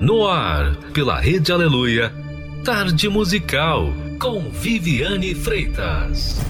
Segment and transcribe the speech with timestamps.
[0.00, 2.12] No ar, pela Rede Aleluia,
[2.64, 6.40] Tarde Musical, com Viviane Freitas.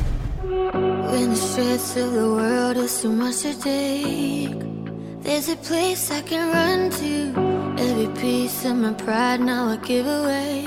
[1.10, 4.56] When the stress of the world is too much to take,
[5.22, 7.34] there's a place I can run to.
[7.78, 10.64] Every piece of my pride now I give away.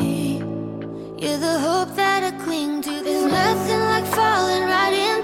[1.18, 2.92] You're the hope that I cling to.
[2.92, 5.14] There's nothing like falling right in.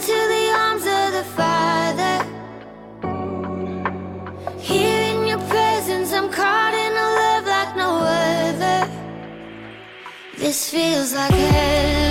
[10.52, 12.11] This feels like hell.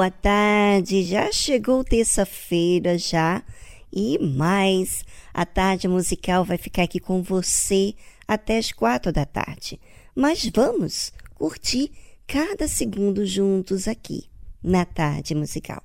[0.00, 1.02] boa tarde.
[1.02, 3.42] Já chegou terça-feira já
[3.92, 5.04] e mais.
[5.34, 7.94] A tarde musical vai ficar aqui com você
[8.26, 9.78] até as quatro da tarde.
[10.14, 11.92] Mas vamos curtir
[12.26, 14.24] cada segundo juntos aqui
[14.62, 15.82] na tarde musical.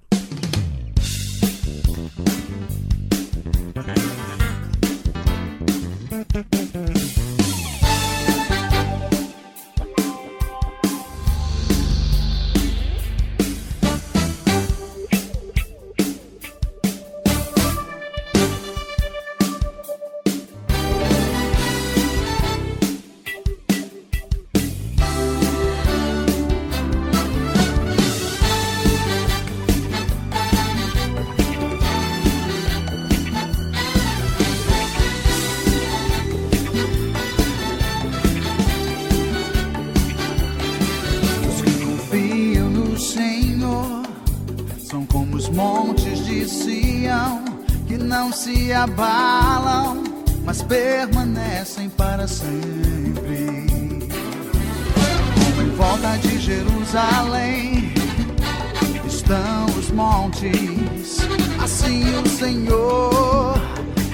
[60.49, 61.19] diz:
[61.63, 63.55] Assim o Senhor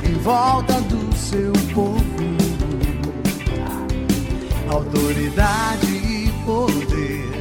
[0.03, 2.03] em volta do seu povo,
[4.69, 7.31] autoridade e poder,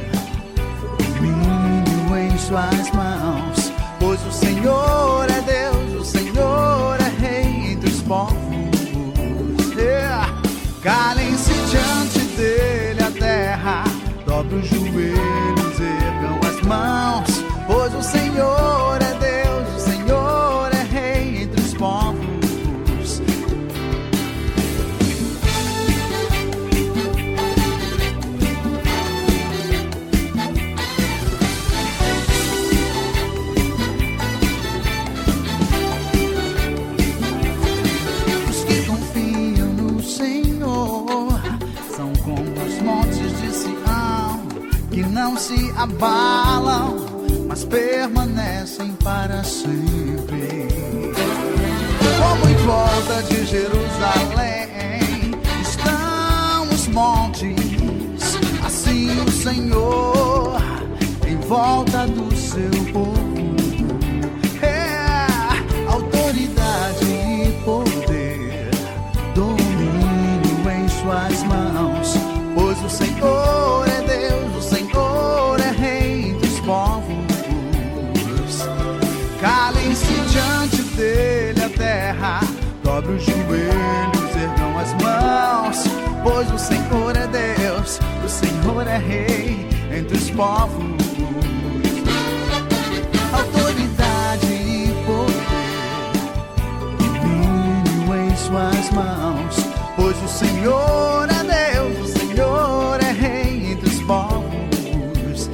[0.97, 8.51] domínio em suas mãos, pois o Senhor é Deus, o Senhor é Rei dos povos.
[9.77, 10.33] Yeah.
[10.81, 13.83] Calem-se diante dele a terra,
[14.25, 18.80] dobre os joelhos, ergam as mãos, pois o Senhor
[45.81, 46.95] abalam,
[47.47, 50.67] mas permanecem para sempre.
[52.19, 57.55] Como em volta de Jerusalém estão os montes,
[58.63, 60.61] assim o Senhor
[61.27, 63.10] em volta do seu povo.
[88.31, 91.01] Senhor é Rei entre os povos
[93.33, 96.11] autoridade e poder,
[96.97, 99.55] domínio em suas mãos.
[99.95, 105.49] Pois o Senhor é Deus, o Senhor é Rei entre os povos.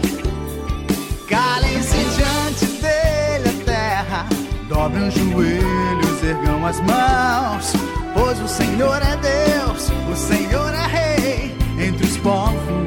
[1.28, 4.26] Calem-se diante dele a terra,
[4.70, 7.74] dobrem os joelhos, ergam as mãos.
[8.14, 12.87] Pois o Senhor é Deus, o Senhor é Rei entre os povos.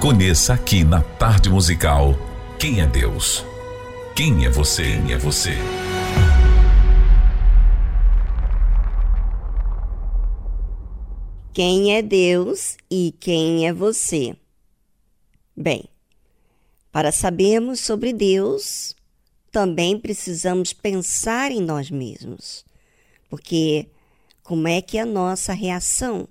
[0.00, 2.14] Conheça aqui na Tarde Musical
[2.56, 3.44] quem é Deus.
[4.14, 4.84] Quem é você?
[4.84, 5.50] Quem é você?
[11.52, 14.36] Quem é Deus e quem é você?
[15.56, 15.88] Bem,
[16.92, 18.94] para sabermos sobre Deus,
[19.50, 22.64] também precisamos pensar em nós mesmos.
[23.28, 23.88] Porque
[24.44, 26.28] como é que é a nossa reação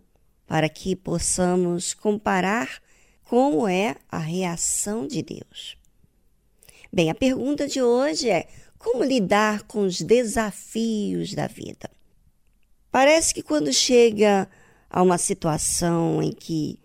[0.48, 2.87] para que possamos comparar
[3.30, 5.78] como é a reação de Deus?
[6.92, 11.90] Bem, a pergunta de hoje é: como lidar com os desafios da vida?
[12.90, 14.50] Parece que quando chega
[14.90, 16.80] a uma situação em que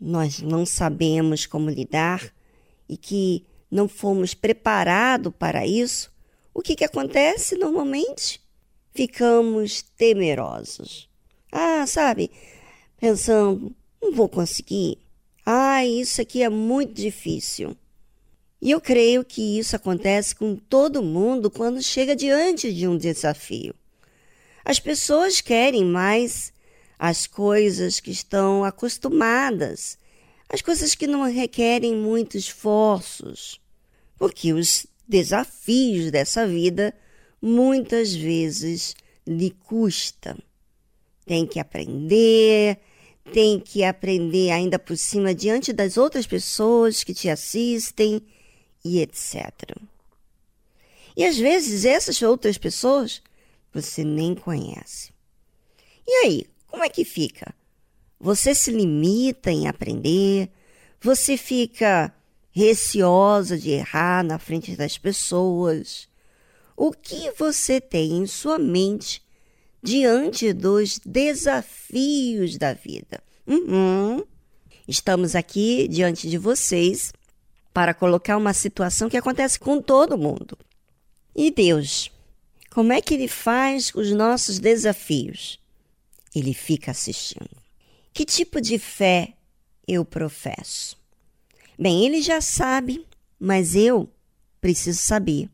[0.00, 2.32] nós não sabemos como lidar
[2.88, 6.10] e que não fomos preparados para isso,
[6.54, 8.40] o que, que acontece normalmente?
[8.94, 11.08] Ficamos temerosos.
[11.52, 12.30] Ah, sabe,
[12.98, 14.98] pensando, não vou conseguir.
[15.50, 17.74] Ah, isso aqui é muito difícil.
[18.60, 23.74] E eu creio que isso acontece com todo mundo quando chega diante de um desafio.
[24.62, 26.52] As pessoas querem mais
[26.98, 29.96] as coisas que estão acostumadas,
[30.50, 33.58] as coisas que não requerem muitos esforços,
[34.18, 36.94] porque os desafios dessa vida
[37.40, 38.94] muitas vezes
[39.26, 40.36] lhe custam.
[41.24, 42.78] Tem que aprender,
[43.32, 48.22] tem que aprender ainda por cima diante das outras pessoas que te assistem
[48.84, 49.76] e etc.
[51.16, 53.22] E às vezes essas outras pessoas
[53.72, 55.12] você nem conhece.
[56.06, 57.54] E aí, como é que fica?
[58.18, 60.50] Você se limita em aprender?
[61.00, 62.12] Você fica
[62.50, 66.08] receosa de errar na frente das pessoas?
[66.76, 69.22] O que você tem em sua mente
[69.82, 73.22] diante dos desafios da vida?
[73.46, 74.24] Uhum.
[74.86, 77.12] Estamos aqui diante de vocês
[77.72, 80.58] para colocar uma situação que acontece com todo mundo.
[81.34, 82.10] E Deus,
[82.70, 85.58] como é que Ele faz os nossos desafios?
[86.34, 87.50] ele fica assistindo.
[88.12, 89.34] Que tipo de fé
[89.86, 90.96] eu professo?
[91.78, 93.06] Bem, ele já sabe,
[93.38, 94.08] mas eu
[94.60, 95.48] preciso saber.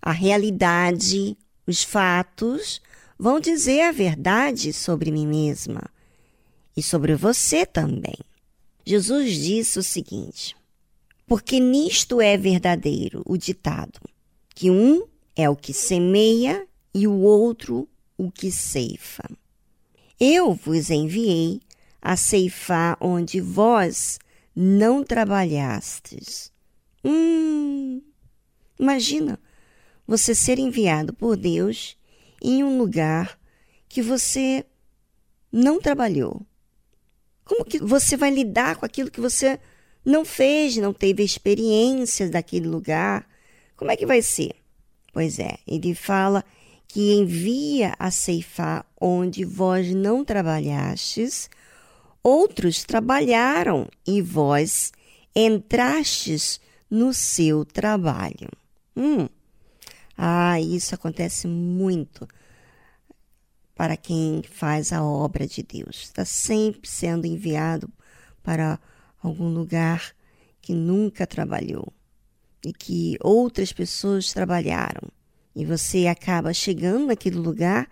[0.00, 1.36] A realidade,
[1.66, 2.80] os fatos
[3.18, 5.82] vão dizer a verdade sobre mim mesma
[6.76, 8.18] e sobre você também.
[8.84, 10.56] Jesus disse o seguinte:
[11.26, 14.00] Porque nisto é verdadeiro o ditado,
[14.54, 19.28] que um é o que semeia e o outro o que ceifa.
[20.18, 21.60] Eu vos enviei
[22.00, 24.18] a ceifar onde vós
[24.54, 26.52] não trabalhastes.
[27.04, 28.02] Hum,
[28.78, 29.38] imagina
[30.06, 31.96] você ser enviado por Deus
[32.42, 33.38] em um lugar
[33.88, 34.64] que você
[35.52, 36.40] não trabalhou.
[37.44, 39.60] Como que você vai lidar com aquilo que você
[40.04, 43.28] não fez, não teve experiências daquele lugar?
[43.76, 44.54] Como é que vai ser?
[45.12, 46.44] Pois é, ele fala
[46.88, 51.48] que envia a ceifar onde vós não trabalhastes,
[52.22, 54.92] outros trabalharam e vós
[55.34, 58.48] entrastes no seu trabalho.
[58.96, 59.28] Hum.
[60.16, 62.28] Ah, isso acontece muito
[63.74, 66.02] para quem faz a obra de Deus.
[66.04, 67.90] Está sempre sendo enviado
[68.42, 68.78] para
[69.22, 70.14] algum lugar
[70.60, 71.92] que nunca trabalhou
[72.64, 75.08] e que outras pessoas trabalharam.
[75.54, 77.88] E você acaba chegando naquele lugar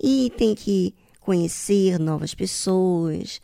[0.00, 3.40] e tem que conhecer novas pessoas,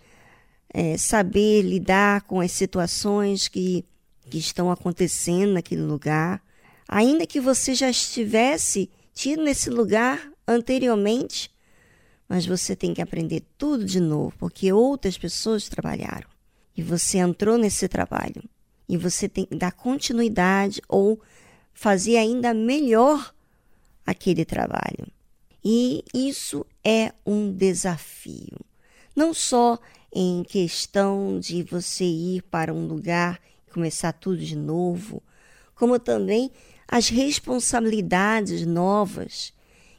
[0.73, 3.85] é, saber lidar com as situações que,
[4.29, 6.43] que estão acontecendo naquele lugar.
[6.93, 11.49] Ainda que você já estivesse tido nesse lugar anteriormente,
[12.29, 16.29] mas você tem que aprender tudo de novo, porque outras pessoas trabalharam
[16.77, 18.43] e você entrou nesse trabalho
[18.89, 21.21] e você tem que dar continuidade ou
[21.73, 23.33] fazer ainda melhor
[24.05, 25.07] aquele trabalho.
[25.65, 28.59] E isso é um desafio.
[29.15, 29.79] Não só
[30.13, 35.23] em questão de você ir para um lugar e começar tudo de novo,
[35.81, 36.51] como também
[36.87, 39.51] as responsabilidades novas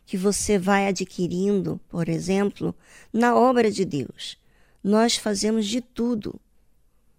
[0.06, 2.76] que você vai adquirindo, por exemplo,
[3.12, 4.38] na obra de Deus.
[4.84, 6.40] Nós fazemos de tudo.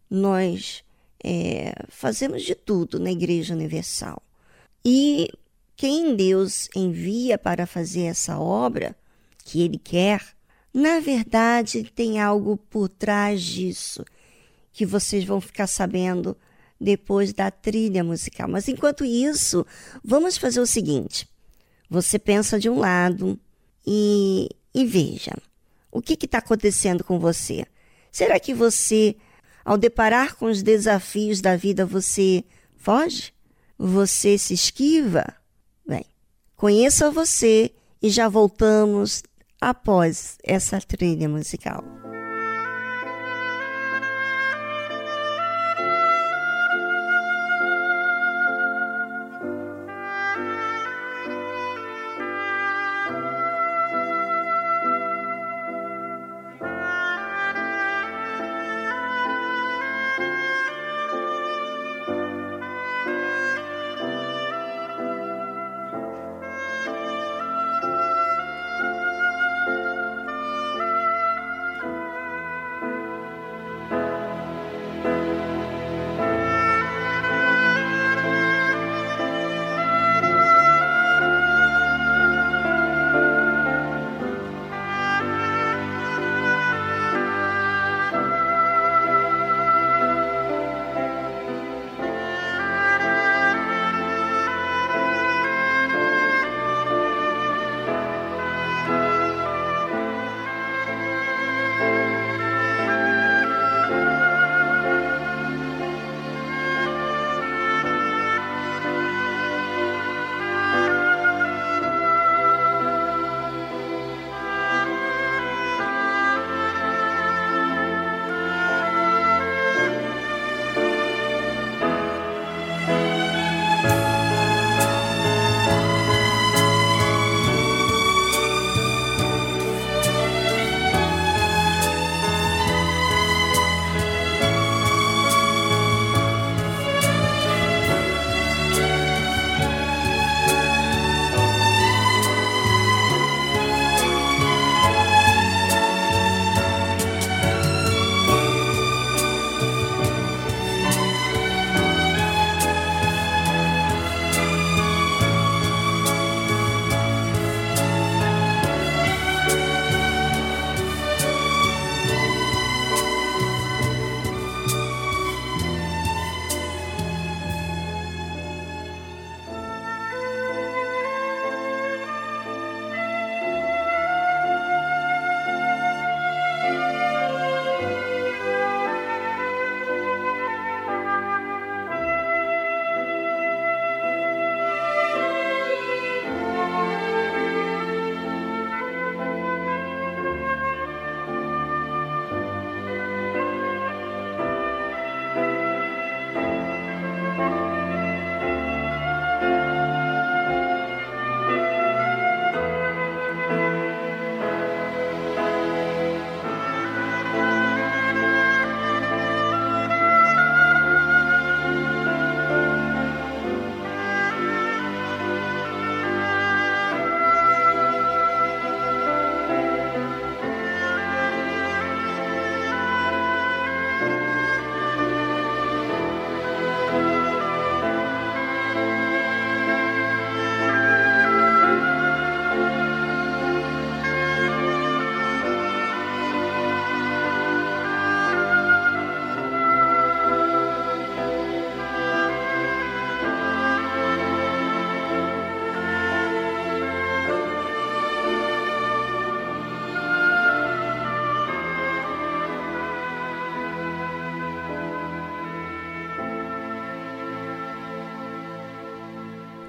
[0.09, 0.85] Nós
[1.25, 4.23] é, fazemos de tudo na Igreja Universal.
[4.85, 5.28] E
[5.75, 8.95] quem Deus envia para fazer essa obra
[9.45, 10.25] que Ele quer,
[10.73, 14.04] na verdade tem algo por trás disso
[14.73, 16.37] que vocês vão ficar sabendo
[16.83, 18.49] depois da trilha musical.
[18.49, 19.65] Mas enquanto isso,
[20.05, 21.29] vamos fazer o seguinte:
[21.89, 23.39] você pensa de um lado
[23.87, 25.33] e, e veja
[25.91, 27.65] o que está acontecendo com você.
[28.11, 29.17] Será que você,
[29.65, 32.45] ao deparar com os desafios da vida, você
[32.77, 33.33] foge?
[33.79, 35.25] Você se esquiva?
[35.87, 36.05] Bem,
[36.57, 37.71] conheça você
[38.03, 39.23] e já voltamos
[39.61, 42.01] após essa trilha musical.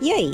[0.03, 0.33] E aí?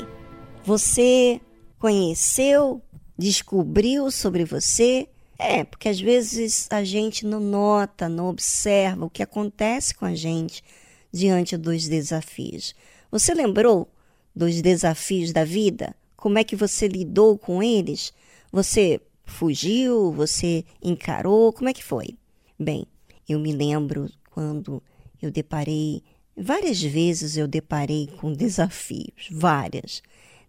[0.64, 1.40] Você
[1.78, 2.82] conheceu,
[3.16, 5.08] descobriu sobre você?
[5.38, 10.12] É, porque às vezes a gente não nota, não observa o que acontece com a
[10.12, 10.64] gente
[11.12, 12.74] diante dos desafios.
[13.12, 13.88] Você lembrou
[14.34, 15.94] dos desafios da vida?
[16.16, 18.12] Como é que você lidou com eles?
[18.50, 20.10] Você fugiu?
[20.10, 21.52] Você encarou?
[21.52, 22.18] Como é que foi?
[22.58, 22.84] Bem,
[23.28, 24.82] eu me lembro quando
[25.22, 26.02] eu deparei
[26.42, 30.02] Várias vezes eu deparei com desafios, várias.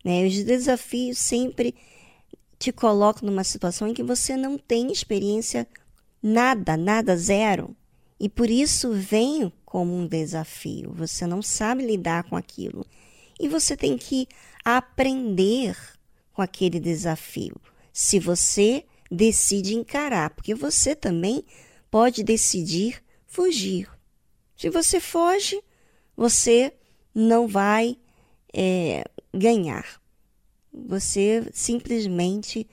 [0.06, 0.25] Né?
[0.25, 1.75] Os desafios sempre
[2.58, 5.67] te colocam numa situação em que você não tem experiência,
[6.23, 7.75] nada, nada, zero.
[8.17, 10.93] E por isso vem como um desafio.
[10.93, 12.86] Você não sabe lidar com aquilo.
[13.38, 14.27] E você tem que
[14.63, 15.75] aprender
[16.32, 17.58] com aquele desafio.
[17.91, 21.43] Se você decide encarar, porque você também
[21.89, 23.89] pode decidir fugir.
[24.56, 25.62] Se você foge,
[26.21, 26.71] você
[27.15, 27.97] não vai
[28.53, 29.03] é,
[29.34, 29.99] ganhar.
[30.71, 32.69] Você simplesmente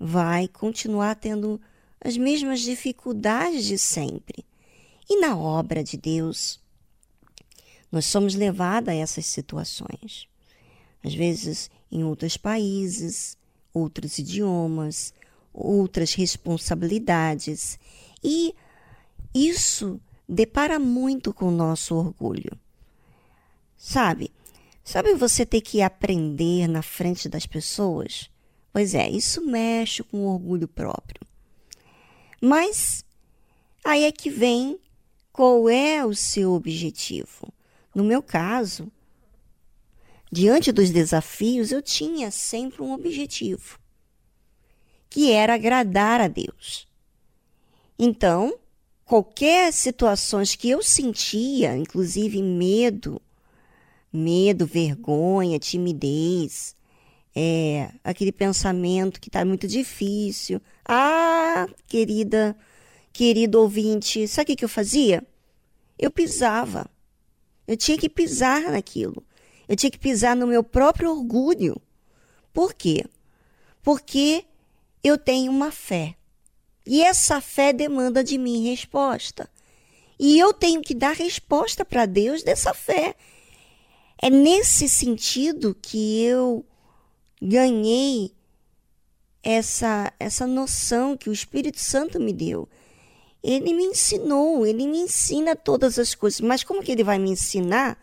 [0.00, 1.60] vai continuar tendo
[2.00, 4.44] as mesmas dificuldades de sempre.
[5.08, 6.60] E na obra de Deus,
[7.92, 10.26] nós somos levados a essas situações.
[11.04, 13.38] Às vezes em outros países,
[13.72, 15.14] outros idiomas,
[15.54, 17.78] outras responsabilidades.
[18.24, 18.52] E
[19.32, 22.60] isso depara muito com o nosso orgulho.
[23.84, 24.32] Sabe?
[24.84, 28.30] Sabe você ter que aprender na frente das pessoas?
[28.72, 31.20] Pois é, isso mexe com o orgulho próprio.
[32.40, 33.04] Mas
[33.84, 34.78] aí é que vem
[35.32, 37.52] qual é o seu objetivo.
[37.92, 38.86] No meu caso,
[40.30, 43.80] diante dos desafios, eu tinha sempre um objetivo,
[45.10, 46.86] que era agradar a Deus.
[47.98, 48.56] Então,
[49.04, 53.20] qualquer situações que eu sentia, inclusive medo,
[54.12, 56.76] medo, vergonha, timidez,
[57.34, 60.60] é, aquele pensamento que está muito difícil.
[60.84, 62.56] Ah, querida,
[63.12, 65.26] querido ouvinte, sabe o que, eu fazia?
[65.98, 66.90] Eu pisava.
[67.66, 69.24] Eu tinha que pisar naquilo.
[69.68, 71.80] Eu tinha que pisar no meu próprio orgulho.
[72.52, 73.04] Por quê?
[73.82, 74.44] Porque
[75.02, 76.16] eu tenho uma fé.
[76.84, 79.48] E essa fé demanda de mim resposta.
[80.18, 83.14] E eu tenho que dar resposta para Deus dessa fé.
[84.24, 86.64] É nesse sentido que eu
[87.42, 88.32] ganhei
[89.42, 92.68] essa essa noção que o Espírito Santo me deu.
[93.42, 97.30] Ele me ensinou, ele me ensina todas as coisas, mas como que ele vai me
[97.30, 98.00] ensinar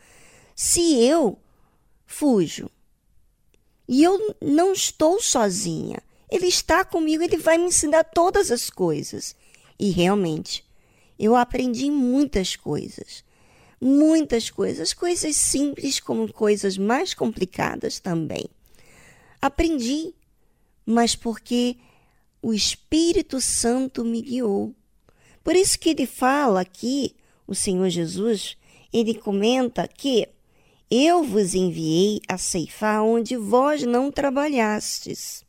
[0.53, 1.39] se eu
[2.05, 2.69] fujo?
[3.87, 6.03] E eu não estou sozinha.
[6.29, 9.33] Ele está comigo, ele vai me ensinar todas as coisas.
[9.79, 10.65] E realmente,
[11.17, 13.23] eu aprendi muitas coisas.
[13.81, 18.45] Muitas coisas, coisas simples como coisas mais complicadas também.
[19.41, 20.13] Aprendi,
[20.85, 21.77] mas porque
[22.41, 24.75] o Espírito Santo me guiou.
[25.43, 27.15] Por isso que ele fala aqui,
[27.47, 28.57] o Senhor Jesus,
[28.91, 30.27] ele comenta que
[30.91, 35.43] eu vos enviei a ceifar onde vós não trabalhastes.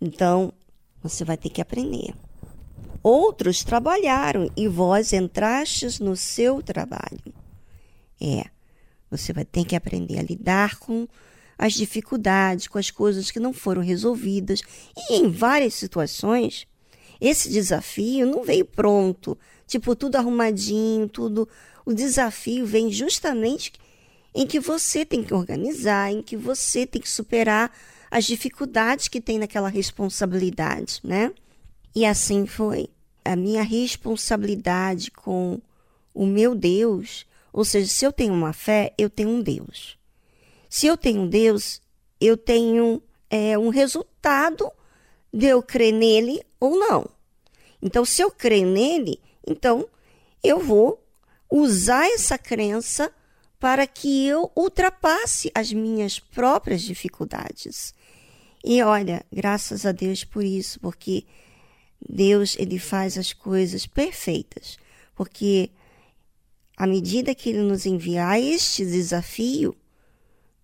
[0.00, 0.52] Então,
[1.02, 2.14] você vai ter que aprender.
[3.02, 7.20] Outros trabalharam e vós entrastes no seu trabalho.
[8.20, 8.46] É,
[9.10, 11.06] você vai ter que aprender a lidar com
[11.56, 14.62] as dificuldades, com as coisas que não foram resolvidas.
[15.10, 16.66] E em várias situações,
[17.20, 21.48] esse desafio não veio pronto, tipo tudo arrumadinho, tudo.
[21.84, 23.72] O desafio vem justamente
[24.34, 27.72] em que você tem que organizar, em que você tem que superar
[28.10, 31.32] as dificuldades que tem naquela responsabilidade, né?
[31.94, 32.88] E assim foi.
[33.24, 35.60] A minha responsabilidade com
[36.14, 37.26] o meu Deus,
[37.58, 39.98] ou seja, se eu tenho uma fé, eu tenho um Deus.
[40.70, 41.82] Se eu tenho um Deus,
[42.20, 44.70] eu tenho é, um resultado
[45.32, 47.10] de eu crer nele ou não.
[47.82, 49.88] Então, se eu crer nele, então
[50.40, 51.04] eu vou
[51.50, 53.12] usar essa crença
[53.58, 57.92] para que eu ultrapasse as minhas próprias dificuldades.
[58.64, 61.24] E olha, graças a Deus por isso, porque
[62.08, 64.78] Deus ele faz as coisas perfeitas,
[65.16, 65.72] porque
[66.78, 69.74] à medida que ele nos enviar este desafio,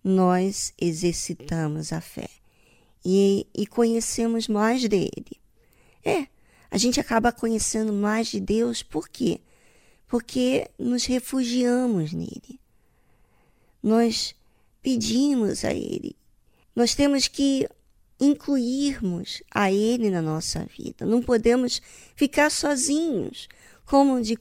[0.01, 2.29] nós exercitamos a fé
[3.03, 5.41] e, e conhecemos mais dele.
[6.05, 6.27] É,
[6.71, 9.41] a gente acaba conhecendo mais de Deus, por quê?
[10.07, 12.61] Porque nos refugiamos nele.
[13.83, 14.33] Nós
[14.81, 16.15] pedimos a ele.
[16.73, 17.67] Nós temos que
[18.17, 21.05] incluirmos a Ele na nossa vida.
[21.05, 21.81] Não podemos
[22.15, 23.49] ficar sozinhos.
[23.85, 24.37] Como de,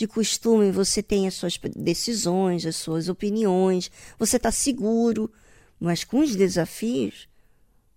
[0.00, 5.30] de costume, você tem as suas decisões, as suas opiniões, você está seguro,
[5.78, 7.28] mas com os desafios,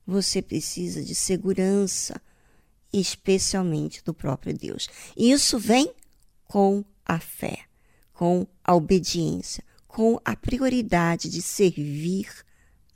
[0.06, 2.22] você precisa de segurança,
[2.92, 4.90] especialmente do próprio Deus.
[5.16, 5.94] E isso vem
[6.44, 7.60] com a fé,
[8.12, 12.28] com a obediência, com a prioridade de servir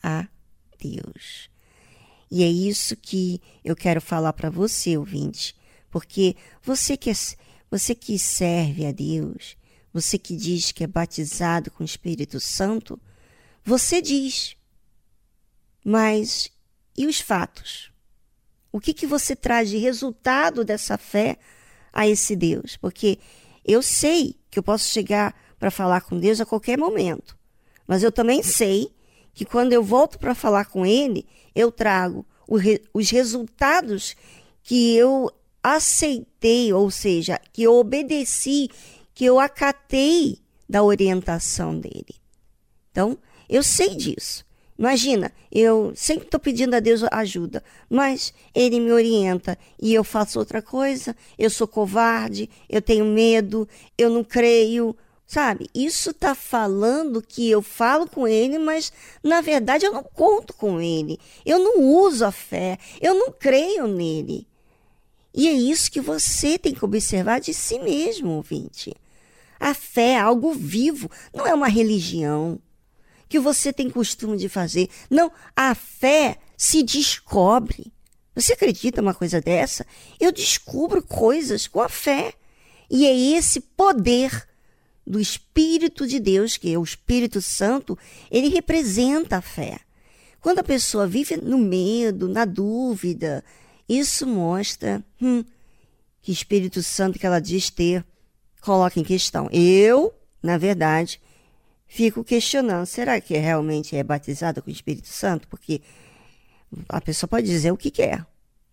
[0.03, 0.27] a
[0.77, 1.49] Deus.
[2.29, 5.55] E é isso que eu quero falar para você, ouvinte,
[5.89, 7.13] porque você que, é,
[7.69, 9.57] você que serve a Deus,
[9.93, 12.99] você que diz que é batizado com o Espírito Santo,
[13.63, 14.55] você diz.
[15.83, 16.51] Mas
[16.97, 17.91] e os fatos?
[18.71, 21.37] O que, que você traz de resultado dessa fé
[21.91, 22.77] a esse Deus?
[22.77, 23.19] Porque
[23.65, 27.37] Eu sei que eu posso chegar para falar com Deus a qualquer momento,
[27.85, 28.93] mas eu também sei
[29.33, 32.25] que quando eu volto para falar com Ele, eu trago
[32.93, 34.15] os resultados
[34.63, 35.29] que eu
[35.63, 38.69] aceitei, ou seja, que eu obedeci,
[39.13, 42.15] que eu acatei da orientação dele.
[42.91, 43.17] Então,
[43.49, 44.45] eu sei disso.
[44.77, 50.37] Imagina, eu sempre estou pedindo a Deus ajuda, mas Ele me orienta e eu faço
[50.37, 53.67] outra coisa, eu sou covarde, eu tenho medo,
[53.97, 55.67] eu não creio, sabe?
[55.73, 58.93] Isso está falando que eu falo com Ele, mas
[59.23, 63.87] na verdade eu não conto com Ele, eu não uso a fé, eu não creio
[63.87, 64.47] nele.
[65.37, 68.91] E é isso que você tem que observar de si mesmo, ouvinte.
[69.59, 72.59] A fé é algo vivo, não é uma religião
[73.29, 74.89] que você tem costume de fazer.
[75.11, 77.93] Não, a fé se descobre.
[78.33, 79.85] Você acredita uma coisa dessa?
[80.19, 82.33] Eu descubro coisas com a fé.
[82.89, 84.47] E é esse poder
[85.05, 87.95] do Espírito de Deus, que é o Espírito Santo,
[88.31, 89.81] ele representa a fé.
[90.41, 93.43] Quando a pessoa vive no medo, na dúvida,
[93.87, 95.43] isso mostra hum,
[96.21, 98.03] que Espírito Santo que ela diz ter
[98.61, 99.49] coloca em questão.
[99.51, 101.21] Eu, na verdade,
[101.87, 105.47] fico questionando: será que realmente é batizada com o Espírito Santo?
[105.47, 105.81] Porque
[106.89, 108.25] a pessoa pode dizer o que quer,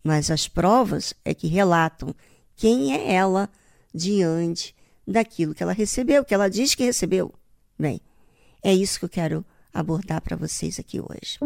[0.02, 2.14] mas as provas é que relatam
[2.56, 3.48] quem é ela
[3.94, 4.74] diante
[5.06, 7.32] daquilo que ela recebeu, que ela diz que recebeu.
[7.78, 8.00] Bem,
[8.62, 11.38] é isso que eu quero abordar para vocês aqui hoje.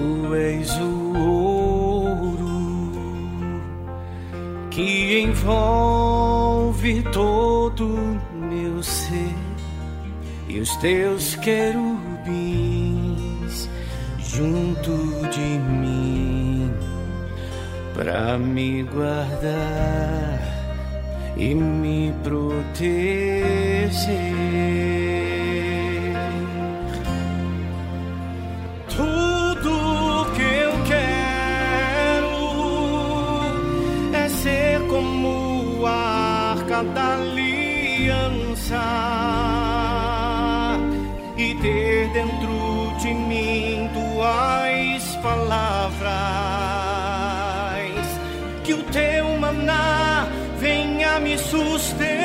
[0.00, 2.56] Tu és o ouro
[4.70, 7.86] que envolve todo
[8.32, 9.34] meu ser
[10.48, 11.98] e os teus querubins
[14.20, 14.96] junto
[15.28, 16.72] de mim
[17.94, 20.40] para me guardar
[21.36, 23.20] e me proteger.
[42.12, 46.10] dentro de mim tuas palavras,
[48.64, 50.26] que o teu maná
[50.58, 52.19] venha me sustentar.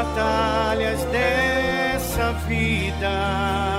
[0.00, 3.69] batalhas dessa vida.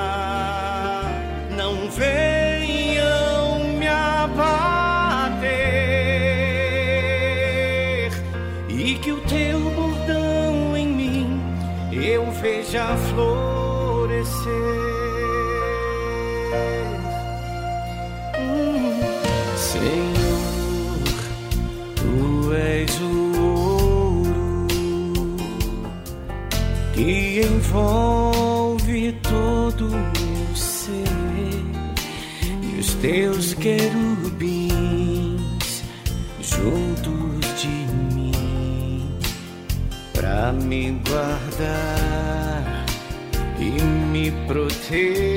[27.71, 31.07] envolve todo o ser
[32.61, 34.73] e os teus querubins
[36.41, 37.69] juntos de
[38.13, 39.09] mim
[40.13, 42.85] para me guardar
[43.57, 43.81] e
[44.11, 45.30] me proteger.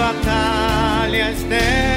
[0.00, 1.89] batallas de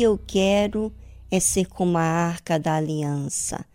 [0.00, 0.90] que eu quero
[1.30, 3.66] é ser como a arca da aliança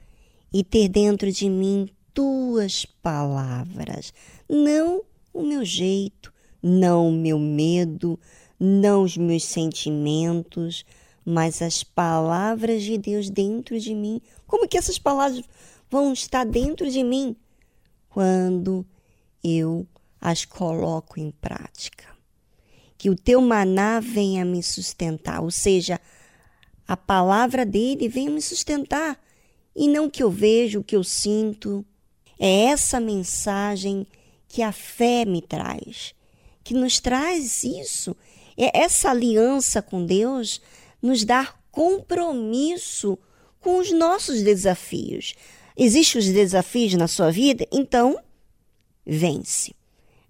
[0.51, 4.11] e ter dentro de mim tuas palavras,
[4.49, 8.19] não o meu jeito, não o meu medo,
[8.59, 10.83] não os meus sentimentos,
[11.23, 14.19] mas as palavras de Deus dentro de mim.
[14.47, 15.45] Como que essas palavras
[15.91, 17.35] vão estar dentro de mim
[18.09, 18.83] quando
[19.43, 19.85] eu
[20.19, 22.03] as coloco em prática?
[22.97, 26.01] Que o teu maná venha me sustentar, ou seja,
[26.87, 29.19] a palavra dele venha me sustentar
[29.75, 31.85] e não que eu vejo, o que eu sinto.
[32.39, 34.07] É essa mensagem
[34.47, 36.13] que a fé me traz,
[36.63, 38.15] que nos traz isso.
[38.57, 40.61] É essa aliança com Deus
[41.01, 43.17] nos dar compromisso
[43.59, 45.33] com os nossos desafios.
[45.75, 47.67] Existem os desafios na sua vida?
[47.71, 48.17] Então,
[49.05, 49.75] vence.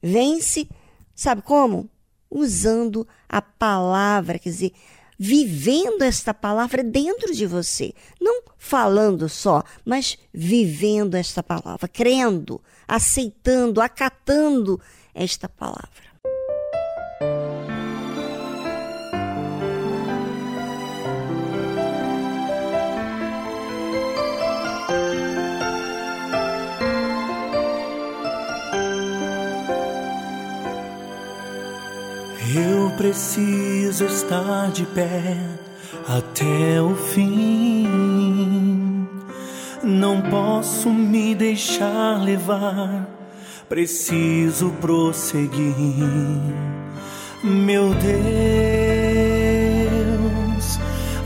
[0.01, 0.67] Vence,
[1.13, 1.89] sabe como?
[2.29, 4.71] Usando a palavra, quer dizer,
[5.17, 7.93] vivendo esta palavra dentro de você.
[8.19, 14.79] Não falando só, mas vivendo esta palavra, crendo, aceitando, acatando
[15.13, 16.04] esta palavra.
[32.57, 35.35] Eu preciso estar de pé
[36.07, 37.85] até o fim.
[39.83, 43.09] Não posso me deixar levar,
[43.67, 45.73] preciso prosseguir.
[47.43, 48.15] Meu Deus,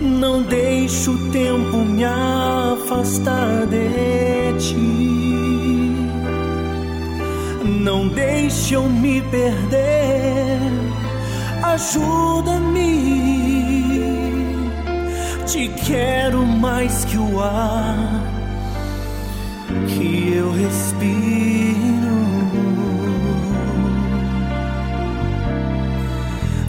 [0.01, 4.75] não deixe o tempo me afastar de ti.
[7.63, 10.38] Não deixe eu me perder
[11.73, 12.89] ajuda-me.
[15.45, 18.23] Te quero mais que o ar
[19.87, 21.19] que eu respiro.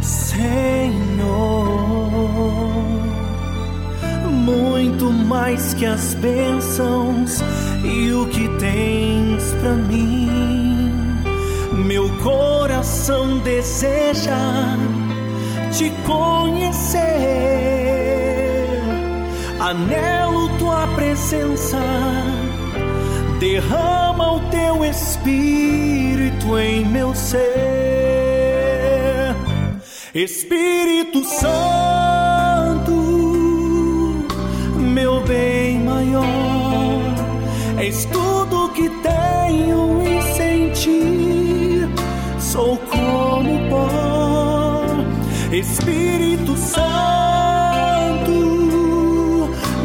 [0.01, 0.41] Senhor,
[4.31, 7.41] muito mais que as bênçãos
[7.85, 10.60] e o que tens para mim
[11.91, 14.39] meu coração deseja
[15.77, 17.01] te conhecer.
[19.59, 21.81] Anelo tua presença,
[23.41, 27.41] derrama o teu espírito em meu ser.
[30.15, 32.93] Espírito Santo,
[34.77, 36.25] meu bem maior,
[37.79, 40.00] és tudo que tenho.
[42.61, 44.85] Sou como pó,
[45.51, 46.83] Espírito Santo,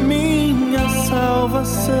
[0.04, 1.94] minha salvação.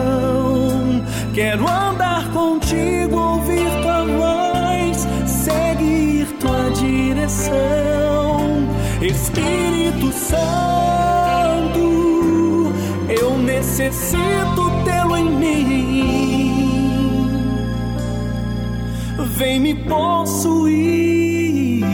[1.32, 8.68] Quero andar contigo, ouvir tua voz, seguir tua direção.
[9.00, 11.80] Espírito Santo,
[13.18, 15.95] eu necessito tê-lo em mim.
[19.36, 21.84] Vem me possuir,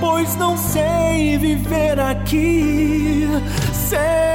[0.00, 3.28] pois não sei viver aqui.
[3.74, 4.31] Sem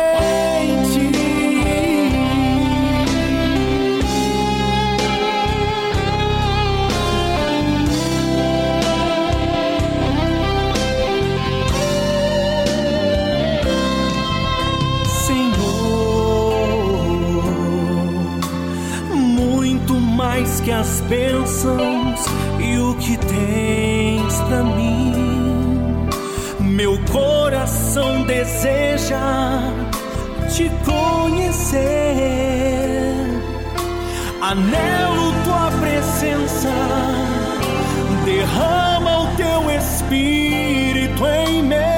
[20.68, 22.26] que as bênçãos
[22.60, 25.14] e o que tens para mim.
[26.60, 29.18] Meu coração deseja
[30.54, 31.80] te conhecer.
[34.42, 36.74] Anelo tua presença,
[38.26, 41.97] derrama o teu espírito em meu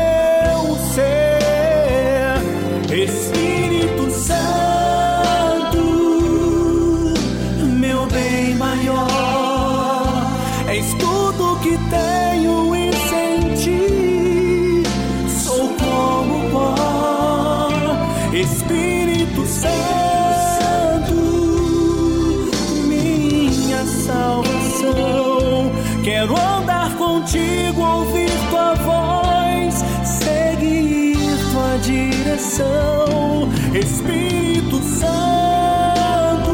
[32.60, 33.50] direção.
[33.74, 36.52] Espírito Santo,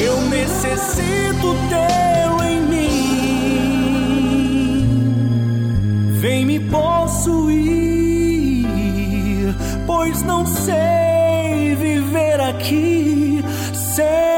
[0.00, 2.90] eu necessito tê-lo em mim.
[6.20, 7.56] Vem me possuir,
[9.86, 13.42] pois não sei viver aqui
[13.72, 14.29] sem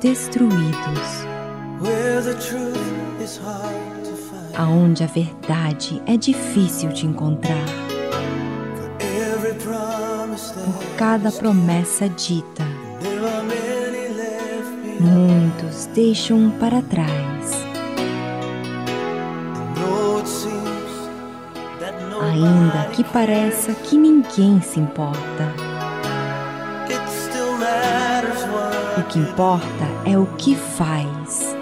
[0.00, 1.26] destruídos,
[4.56, 7.66] aonde a verdade é difícil de encontrar.
[10.54, 12.64] Por cada promessa dita,
[15.00, 17.66] muitos deixam para trás,
[22.22, 25.67] ainda que pareça que ninguém se importa.
[29.08, 31.56] Que importa é o que faz,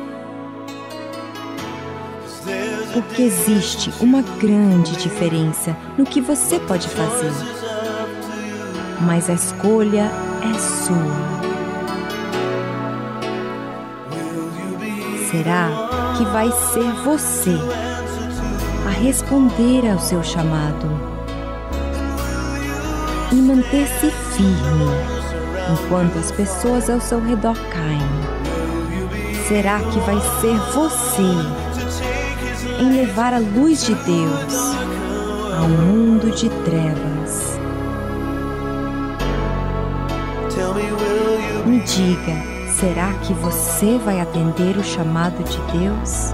[2.92, 7.30] porque existe uma grande diferença no que você pode fazer,
[9.03, 10.11] mas a escolha
[10.42, 11.36] é sua.
[15.30, 15.68] Será
[16.16, 17.57] que vai ser você
[18.86, 20.88] a responder ao seu chamado
[23.30, 25.15] e manter-se firme
[25.72, 28.00] enquanto as pessoas ao seu redor caem?
[29.48, 31.22] Será que vai ser você
[32.80, 34.54] em levar a luz de Deus
[35.56, 37.56] ao mundo de trevas?
[41.64, 46.32] Me diga, será que você vai atender o chamado de Deus?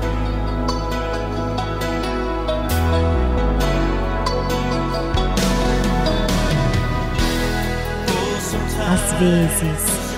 [9.22, 10.16] Vezes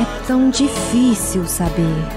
[0.00, 2.08] é tão difícil saber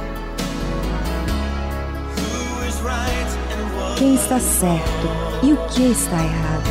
[3.97, 5.09] quem está certo
[5.43, 6.69] e o que está errado.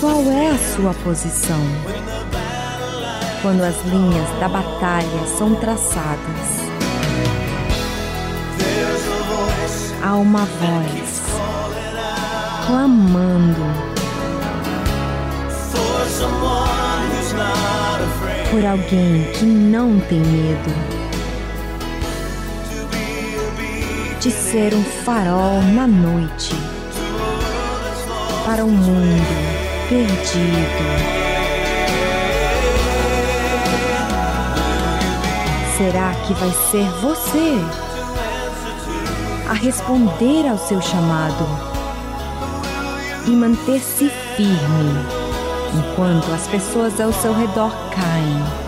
[0.00, 1.60] Qual é a sua posição?
[3.42, 6.48] Quando as linhas da batalha são traçadas,
[10.02, 11.22] há uma voz
[12.66, 13.95] clamando
[18.56, 20.72] por alguém que não tem medo.
[24.18, 26.54] De ser um farol na noite.
[28.46, 30.86] Para um mundo perdido.
[35.76, 37.58] Será que vai ser você
[39.50, 41.46] a responder ao seu chamado
[43.26, 45.15] e manter-se firme
[45.76, 48.66] enquanto as pessoas ao seu redor caem?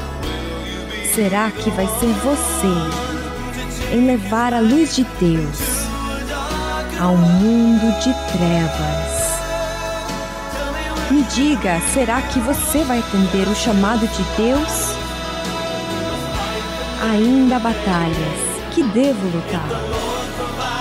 [1.15, 5.59] Será que vai ser você em levar a luz de Deus
[7.01, 9.19] ao mundo de trevas?
[11.11, 14.95] Me diga, será que você vai atender o chamado de Deus?
[17.11, 19.69] Ainda há batalhas que devo lutar,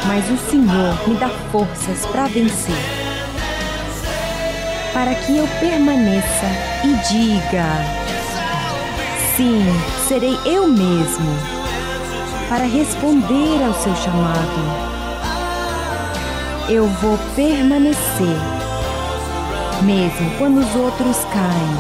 [0.06, 2.97] mas o Senhor me dá forças para vencer.
[4.98, 6.48] Para que eu permaneça
[6.84, 7.66] e diga:
[9.36, 9.64] Sim,
[10.08, 11.38] serei eu mesmo
[12.50, 14.98] para responder ao seu chamado.
[16.68, 18.42] Eu vou permanecer,
[19.84, 21.78] mesmo quando os outros caem.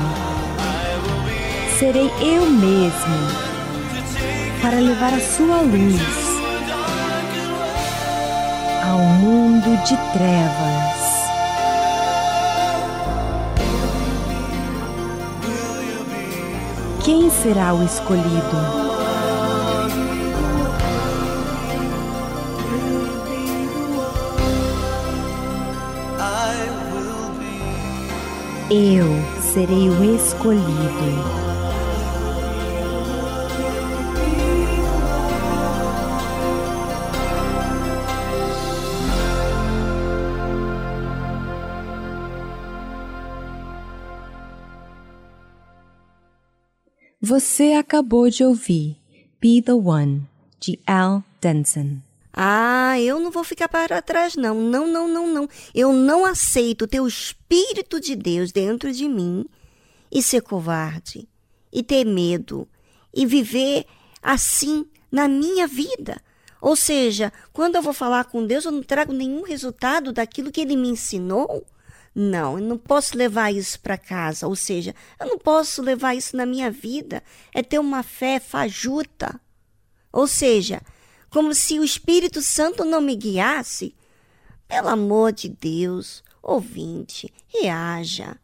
[1.80, 3.18] Serei eu mesmo
[4.62, 6.02] para levar a sua luz
[8.88, 10.97] ao mundo de trevas.
[17.08, 18.58] Quem será o escolhido?
[28.70, 29.06] Eu
[29.42, 31.57] serei o escolhido.
[47.38, 48.98] Você acabou de ouvir
[49.40, 50.28] Be the One,
[50.60, 52.00] de Al Denson.
[52.34, 54.60] Ah, eu não vou ficar para trás, não.
[54.60, 55.50] Não, não, não, não.
[55.72, 59.46] Eu não aceito ter o Espírito de Deus dentro de mim
[60.12, 61.30] e ser covarde,
[61.72, 62.68] e ter medo,
[63.14, 63.86] e viver
[64.20, 66.20] assim na minha vida.
[66.60, 70.62] Ou seja, quando eu vou falar com Deus, eu não trago nenhum resultado daquilo que
[70.62, 71.64] Ele me ensinou.
[72.20, 74.48] Não, eu não posso levar isso para casa.
[74.48, 77.22] Ou seja, eu não posso levar isso na minha vida.
[77.54, 79.40] É ter uma fé fajuta.
[80.12, 80.82] Ou seja,
[81.30, 83.96] como se o Espírito Santo não me guiasse.
[84.68, 88.36] Pelo amor de Deus, ouvinte, reaja.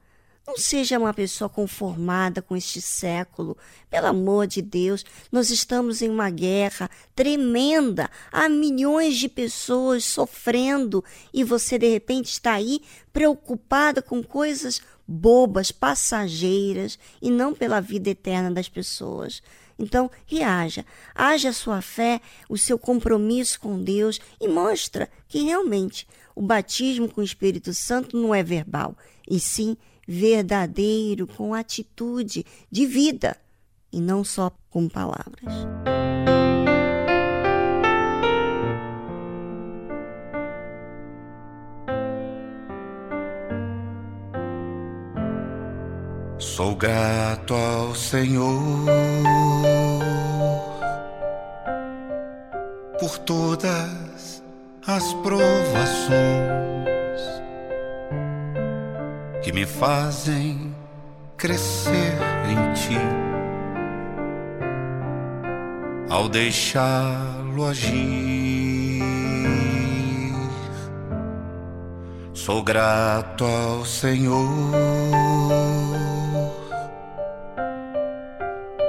[0.46, 3.58] Não seja uma pessoa conformada com este século.
[3.90, 8.10] Pelo amor de Deus, nós estamos em uma guerra tremenda.
[8.30, 11.02] Há milhões de pessoas sofrendo
[11.34, 12.82] e você, de repente, está aí
[13.14, 19.42] preocupada com coisas bobas, passageiras e não pela vida eterna das pessoas.
[19.80, 20.86] Então, reaja,
[21.16, 22.20] haja a sua fé,
[22.50, 28.18] o seu compromisso com Deus e mostra que realmente o batismo com o Espírito Santo
[28.18, 28.98] não é verbal,
[29.30, 29.78] e sim
[30.08, 33.38] verdadeiro, com atitude de vida
[33.92, 35.54] e não só com palavras.
[46.40, 48.86] Sou grato ao Senhor
[53.00, 54.44] por todas
[54.86, 56.93] as provações
[59.44, 60.74] que me fazem
[61.38, 62.18] crescer
[62.50, 63.00] em ti.
[66.10, 69.04] Ao deixá-lo agir,
[72.34, 75.04] sou grato ao Senhor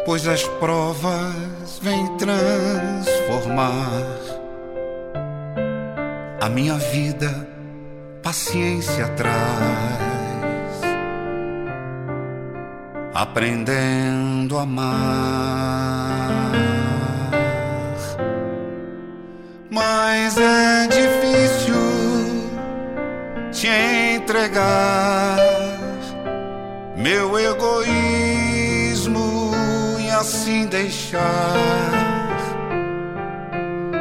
[0.05, 3.91] pois as provas vêm transformar
[6.41, 7.49] a minha vida,
[8.23, 10.14] paciência traz,
[13.15, 16.53] aprendendo a amar.
[19.71, 21.75] Mas é difícil
[23.53, 23.69] te
[24.17, 25.37] entregar
[26.97, 27.93] meu egoísmo
[30.01, 31.23] e assim deixar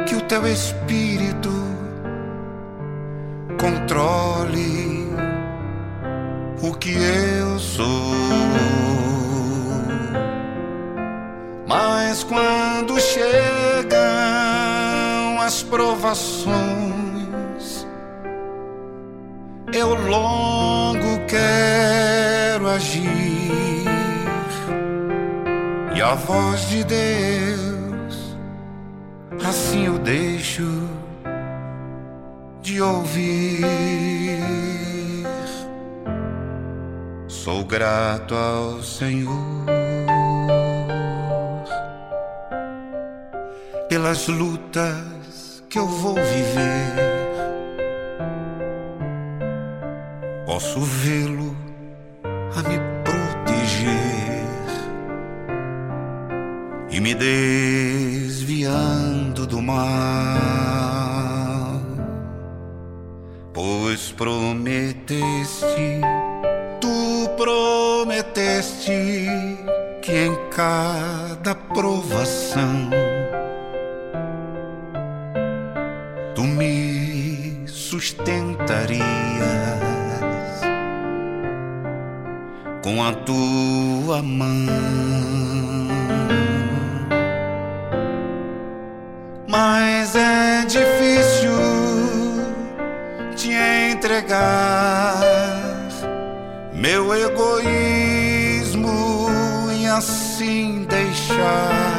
[0.06, 1.52] que o teu espírito
[3.58, 5.08] controle
[6.62, 8.23] o que eu sou.
[11.76, 13.98] Mas quando chegam
[15.40, 16.54] as provações,
[19.72, 23.02] eu logo quero agir
[25.96, 28.36] e a voz de Deus
[29.44, 30.88] assim eu deixo
[32.62, 33.64] de ouvir.
[37.26, 39.83] Sou grato ao Senhor
[44.04, 46.92] pelas lutas que eu vou viver.
[50.44, 51.56] Posso vê-lo
[52.22, 54.44] a me proteger
[56.90, 58.66] e me desviando
[59.46, 59.80] do mal,
[63.54, 66.02] pois prometeste,
[66.78, 69.26] tu prometeste
[70.02, 72.90] que em cada provação
[76.44, 79.04] me sustentarias
[82.82, 84.66] com a tua mão.
[89.48, 91.52] Mas é difícil
[93.36, 93.52] te
[93.92, 95.20] entregar
[96.74, 98.90] meu egoísmo
[99.78, 101.94] e assim deixar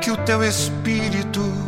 [0.00, 1.67] que o teu espírito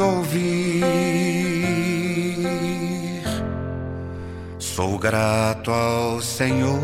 [0.00, 0.84] ouvir.
[4.58, 6.80] Sou grato ao Senhor,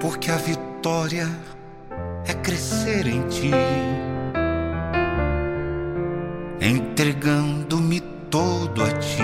[0.00, 1.28] porque a vitória
[2.26, 3.50] é crescer em Ti,
[6.60, 9.22] entregando-me todo a Ti.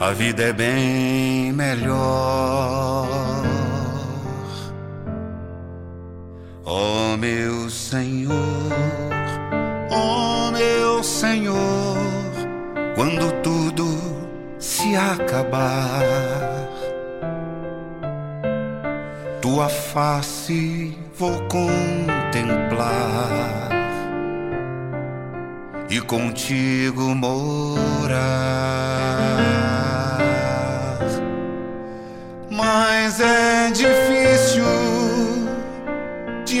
[0.00, 3.53] A vida é bem melhor.
[7.14, 8.34] Ó meu Senhor,
[9.88, 11.96] ó meu Senhor,
[12.96, 13.86] quando tudo
[14.58, 16.02] se acabar,
[19.40, 22.88] tua face vou contemplar
[25.88, 28.18] e contigo morar.
[32.50, 34.64] Mas é difícil
[36.44, 36.60] te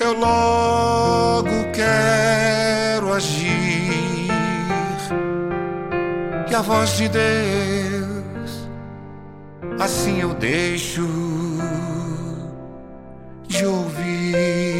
[0.00, 4.28] eu logo quero agir.
[6.50, 8.68] E a voz de Deus,
[9.78, 11.06] assim eu deixo
[13.46, 14.79] de ouvir.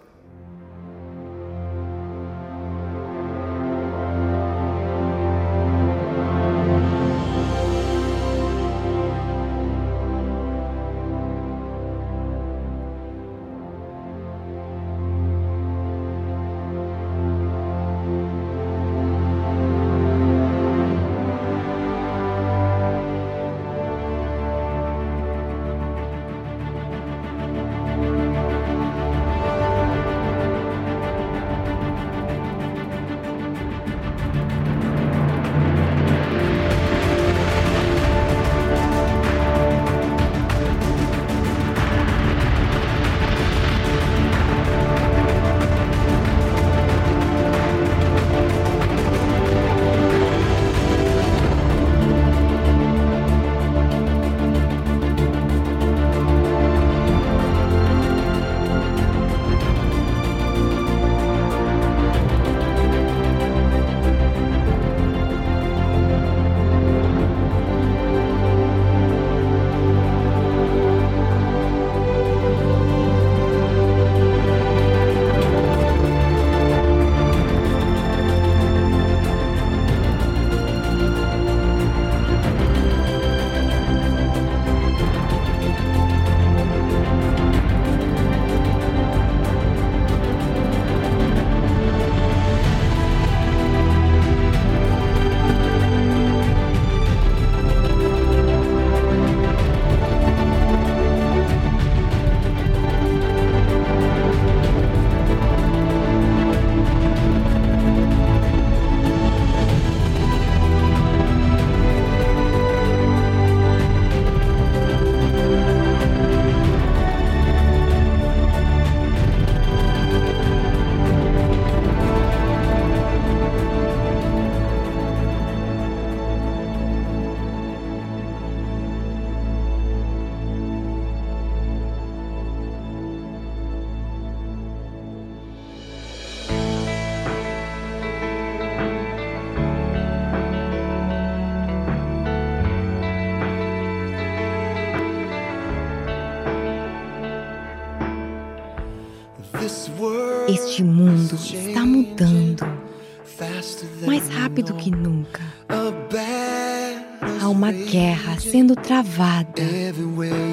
[158.91, 159.63] Travada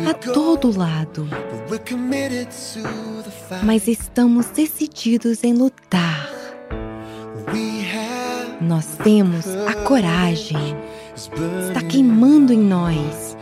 [0.09, 1.29] a todo lado.
[3.65, 6.31] Mas estamos decididos em lutar.
[8.61, 10.77] Nós temos a coragem.
[11.67, 13.37] Está queimando em nós.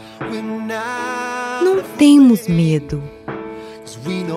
[1.63, 3.03] Não temos medo,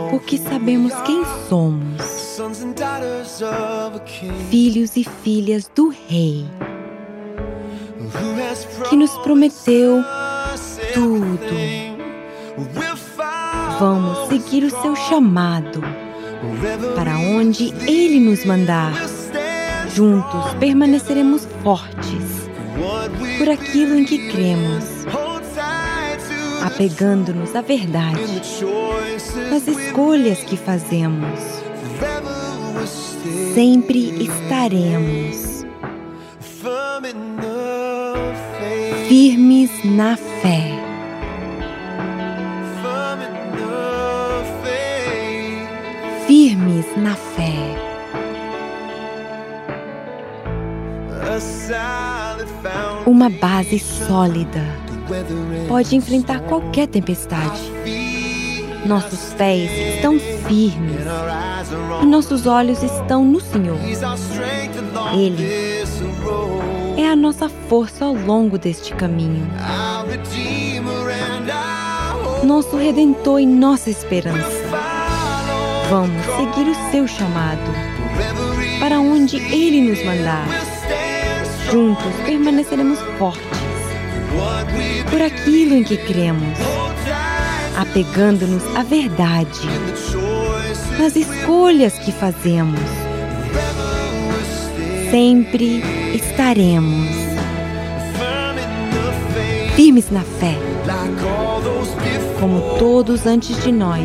[0.09, 2.37] porque sabemos quem somos.
[4.49, 6.45] Filhos e filhas do Rei,
[8.89, 10.03] que nos prometeu
[10.93, 11.99] tudo.
[13.79, 15.81] Vamos seguir o seu chamado
[16.95, 18.93] para onde ele nos mandar.
[19.93, 22.49] Juntos permaneceremos fortes
[23.37, 24.85] por aquilo em que cremos,
[26.63, 28.21] apegando-nos à verdade,
[29.49, 31.39] nas escolhas que fazemos.
[33.53, 35.65] Sempre estaremos
[39.09, 40.61] firmes na fé.
[46.27, 47.55] Firmes na fé.
[53.07, 54.61] Uma base sólida
[55.67, 57.61] pode enfrentar qualquer tempestade.
[58.85, 61.01] Nossos pés estão firmes
[62.03, 63.79] e nossos olhos estão no Senhor.
[65.15, 65.79] Ele
[67.09, 69.47] é a nossa força ao longo deste caminho.
[72.43, 74.69] Nosso redentor e nossa esperança.
[75.89, 77.71] Vamos seguir o seu chamado
[78.79, 80.45] para onde ele nos mandar.
[81.71, 83.59] Juntos permaneceremos fortes
[85.09, 86.59] por aquilo em que cremos,
[87.75, 89.59] apegando-nos à verdade,
[90.99, 93.08] nas escolhas que fazemos.
[95.09, 95.81] Sempre
[96.13, 97.09] estaremos
[99.75, 100.55] firmes na fé,
[102.39, 104.03] como todos antes de nós.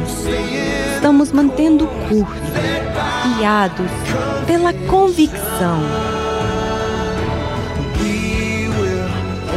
[0.94, 3.90] Estamos mantendo o curso, guiados
[4.46, 5.82] pela convicção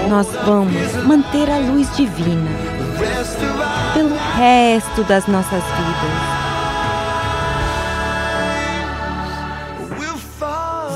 [0.09, 2.49] nós vamos manter a luz divina
[3.93, 6.36] pelo resto das nossas vidas.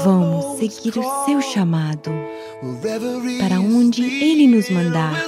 [0.04, 2.12] Vamos seguir o seu chamado
[3.40, 5.26] para onde ele nos mandar.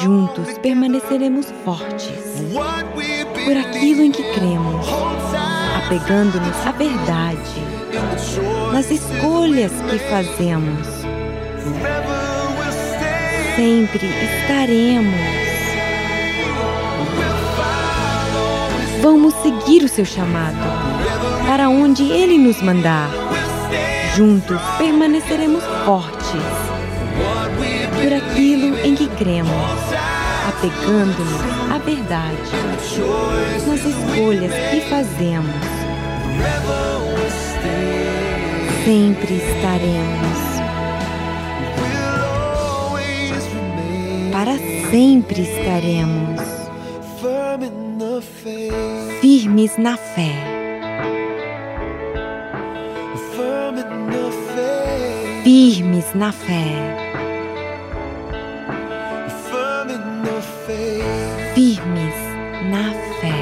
[0.00, 2.10] Juntos permaneceremos fortes
[3.44, 4.86] por aquilo em que cremos,
[5.84, 7.60] apegando-nos à verdade,
[8.72, 11.00] nas escolhas que fazemos
[13.60, 15.14] sempre estaremos.
[19.02, 20.56] Vamos seguir o seu chamado
[21.46, 23.10] para onde ele nos mandar.
[24.20, 26.42] Juntos permaneceremos fortes
[28.02, 29.50] por aquilo em que cremos,
[30.46, 31.40] apegando-nos
[31.72, 32.36] à verdade,
[33.66, 35.54] nas escolhas que fazemos.
[38.84, 40.50] Sempre estaremos.
[44.30, 44.58] para
[44.90, 46.40] sempre estaremos
[49.22, 50.59] firmes na fé.
[55.52, 56.64] Firmes na fé.
[61.56, 62.14] Firmes
[62.70, 63.34] na fé.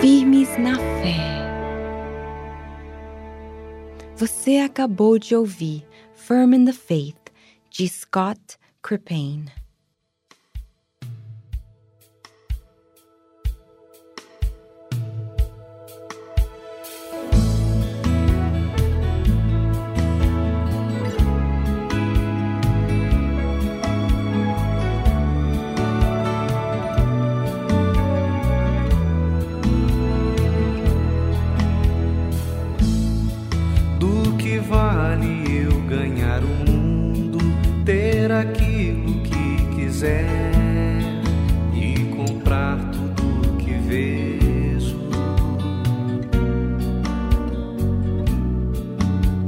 [0.00, 1.20] Firmes na fé.
[4.16, 7.30] Você acabou de ouvir Firm in the Faith,
[7.68, 9.59] de Scott Crippane.
[34.70, 37.38] Vale eu ganhar o mundo,
[37.84, 40.24] ter aquilo que quiser
[41.74, 44.96] e comprar tudo que vejo?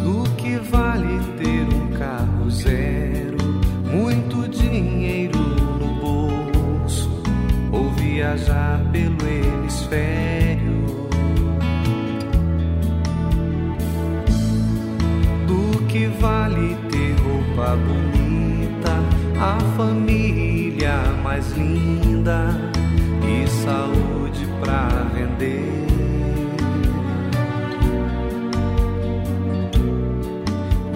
[0.00, 3.38] Do que vale ter um carro zero,
[3.92, 5.38] muito dinheiro
[5.78, 7.22] no bolso
[7.70, 10.41] ou viajar pelo hemisfério?
[15.92, 18.94] Que vale ter roupa bonita,
[19.38, 22.58] a família mais linda
[23.22, 25.84] e saúde pra vender.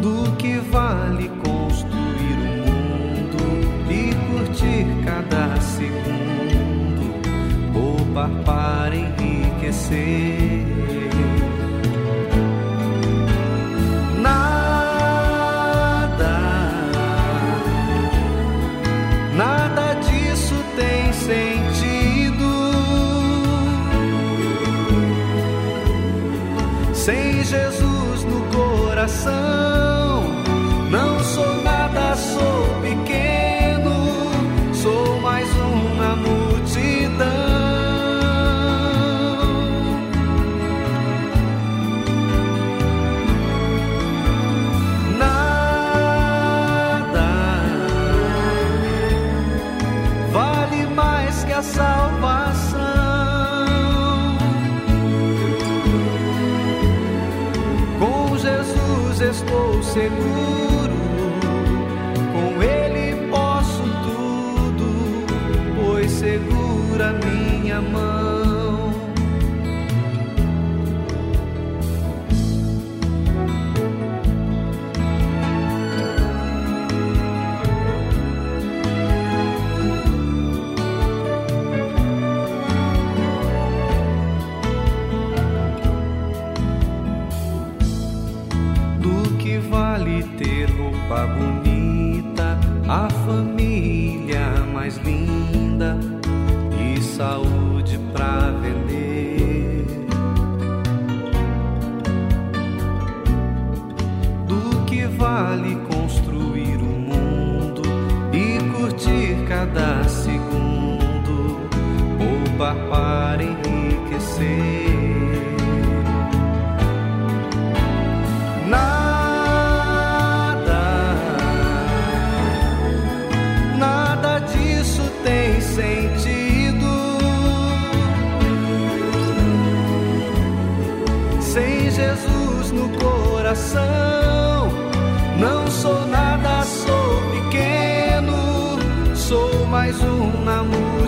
[0.00, 3.44] Do que vale construir o mundo
[3.90, 7.20] e curtir cada segundo,
[7.74, 10.64] poupar para enriquecer.
[19.36, 19.65] Nada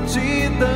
[0.08, 0.68] multidão.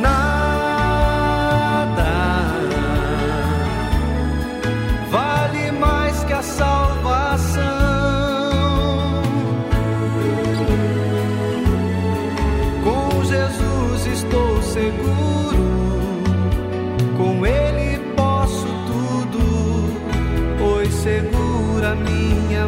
[0.00, 0.94] Nada
[5.10, 7.62] vale mais que a salvação.
[12.82, 15.31] Com Jesus estou seguro,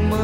[0.01, 0.24] minha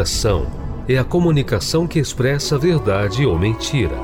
[0.00, 0.46] oração
[0.88, 3.96] é a comunicação que expressa verdade ou mentira.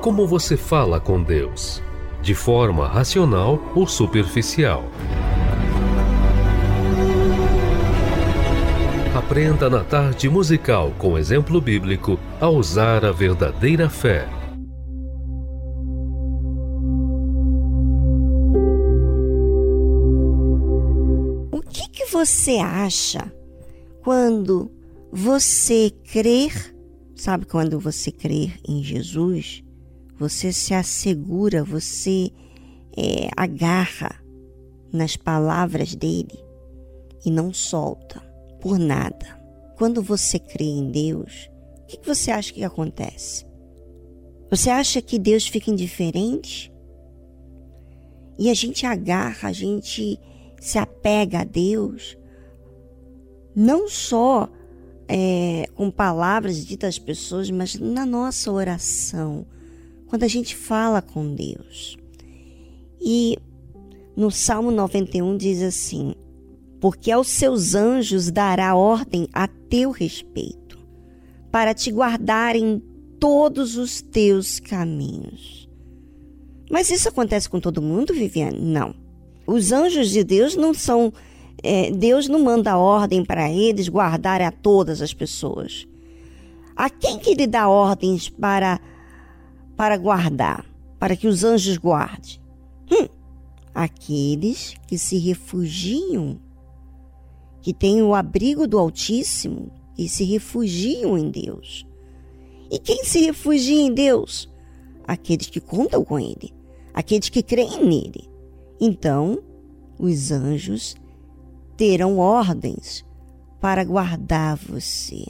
[0.00, 1.80] Como você fala com Deus?
[2.20, 4.82] De forma racional ou superficial?
[9.14, 14.28] Aprenda na tarde musical com exemplo bíblico a usar a verdadeira fé.
[21.52, 23.32] O que, que você acha
[24.02, 24.76] quando
[25.12, 26.76] você crer,
[27.14, 29.62] sabe quando você crer em Jesus,
[30.18, 32.30] você se assegura, você
[32.96, 34.20] é, agarra
[34.92, 36.38] nas palavras dele
[37.24, 38.20] e não solta
[38.60, 39.36] por nada.
[39.76, 41.50] Quando você crê em Deus,
[41.82, 43.44] o que, que você acha que acontece?
[44.50, 46.72] Você acha que Deus fica indiferente?
[48.38, 50.18] E a gente agarra, a gente
[50.60, 52.16] se apega a Deus,
[53.54, 54.48] não só
[55.08, 59.46] é, com palavras ditas às pessoas, mas na nossa oração,
[60.06, 61.96] quando a gente fala com Deus.
[63.00, 63.38] E
[64.16, 66.14] no Salmo 91 diz assim:
[66.80, 70.78] Porque aos seus anjos dará ordem a teu respeito,
[71.50, 72.82] para te guardar em
[73.20, 75.68] todos os teus caminhos.
[76.70, 78.58] Mas isso acontece com todo mundo, Viviane?
[78.58, 78.94] Não.
[79.46, 81.12] Os anjos de Deus não são.
[81.66, 85.86] É, Deus não manda ordem para eles guardarem a todas as pessoas.
[86.76, 88.80] A quem que ele dá ordens para,
[89.76, 90.64] para guardar?
[90.98, 92.38] Para que os anjos guardem?
[92.90, 93.08] Hum,
[93.74, 96.38] aqueles que se refugiam,
[97.60, 101.86] que têm o abrigo do Altíssimo e se refugiam em Deus.
[102.70, 104.48] E quem se refugia em Deus?
[105.06, 106.52] Aqueles que contam com Ele,
[106.94, 108.28] aqueles que creem nele.
[108.80, 109.42] Então,
[109.98, 110.94] os anjos
[111.76, 113.04] terão ordens
[113.60, 115.24] para guardar você.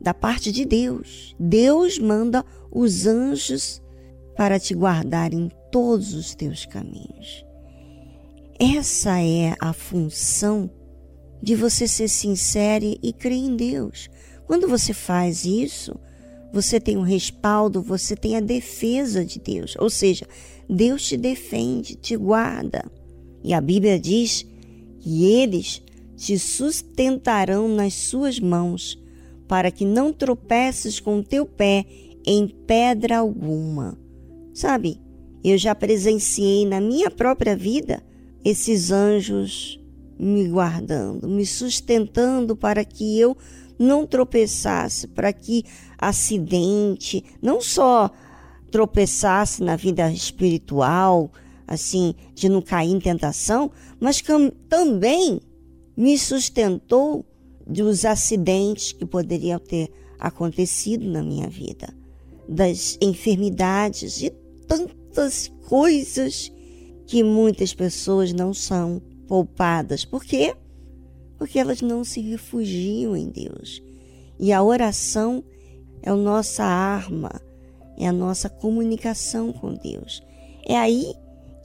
[0.00, 1.34] Da parte de Deus.
[1.38, 3.82] Deus manda os anjos
[4.36, 7.44] para te guardar em todos os teus caminhos.
[8.58, 10.70] Essa é a função
[11.42, 14.08] de você ser sincero e crer em Deus.
[14.46, 15.98] Quando você faz isso,
[16.52, 19.76] você tem um respaldo, você tem a defesa de Deus.
[19.78, 20.26] Ou seja,
[20.68, 22.84] Deus te defende, te guarda.
[23.42, 24.46] E a Bíblia diz
[25.00, 25.82] que eles
[26.16, 29.02] te sustentarão nas suas mãos,
[29.48, 31.84] para que não tropeces com teu pé
[32.24, 33.98] em pedra alguma.
[34.52, 35.00] Sabe,
[35.42, 38.02] eu já presenciei na minha própria vida
[38.44, 39.80] esses anjos
[40.18, 43.36] me guardando, me sustentando para que eu
[43.78, 45.64] não tropeçasse, para que
[45.98, 48.10] acidente, não só
[48.70, 51.32] tropeçasse na vida espiritual,
[51.66, 53.70] assim, de não cair em tentação,
[54.00, 54.32] mas que
[54.68, 55.40] também
[55.96, 57.24] me sustentou
[57.66, 61.94] dos acidentes que poderiam ter acontecido na minha vida,
[62.48, 64.30] das enfermidades, de
[64.66, 66.50] tantas coisas
[67.06, 70.04] que muitas pessoas não são poupadas.
[70.04, 70.54] Por quê?
[71.36, 73.82] Porque elas não se refugiam em Deus.
[74.38, 75.44] E a oração
[76.02, 77.30] é a nossa arma,
[77.98, 80.22] é a nossa comunicação com Deus.
[80.66, 81.14] É aí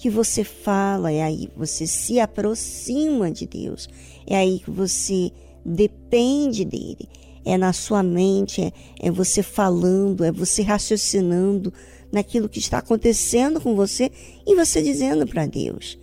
[0.06, 3.90] que você fala, é aí que você se aproxima de Deus,
[4.28, 5.32] é aí que você
[5.66, 7.10] depende dele.
[7.44, 11.74] É na sua mente, é, é você falando, é você raciocinando
[12.12, 14.12] naquilo que está acontecendo com você
[14.46, 15.98] e você dizendo para Deus.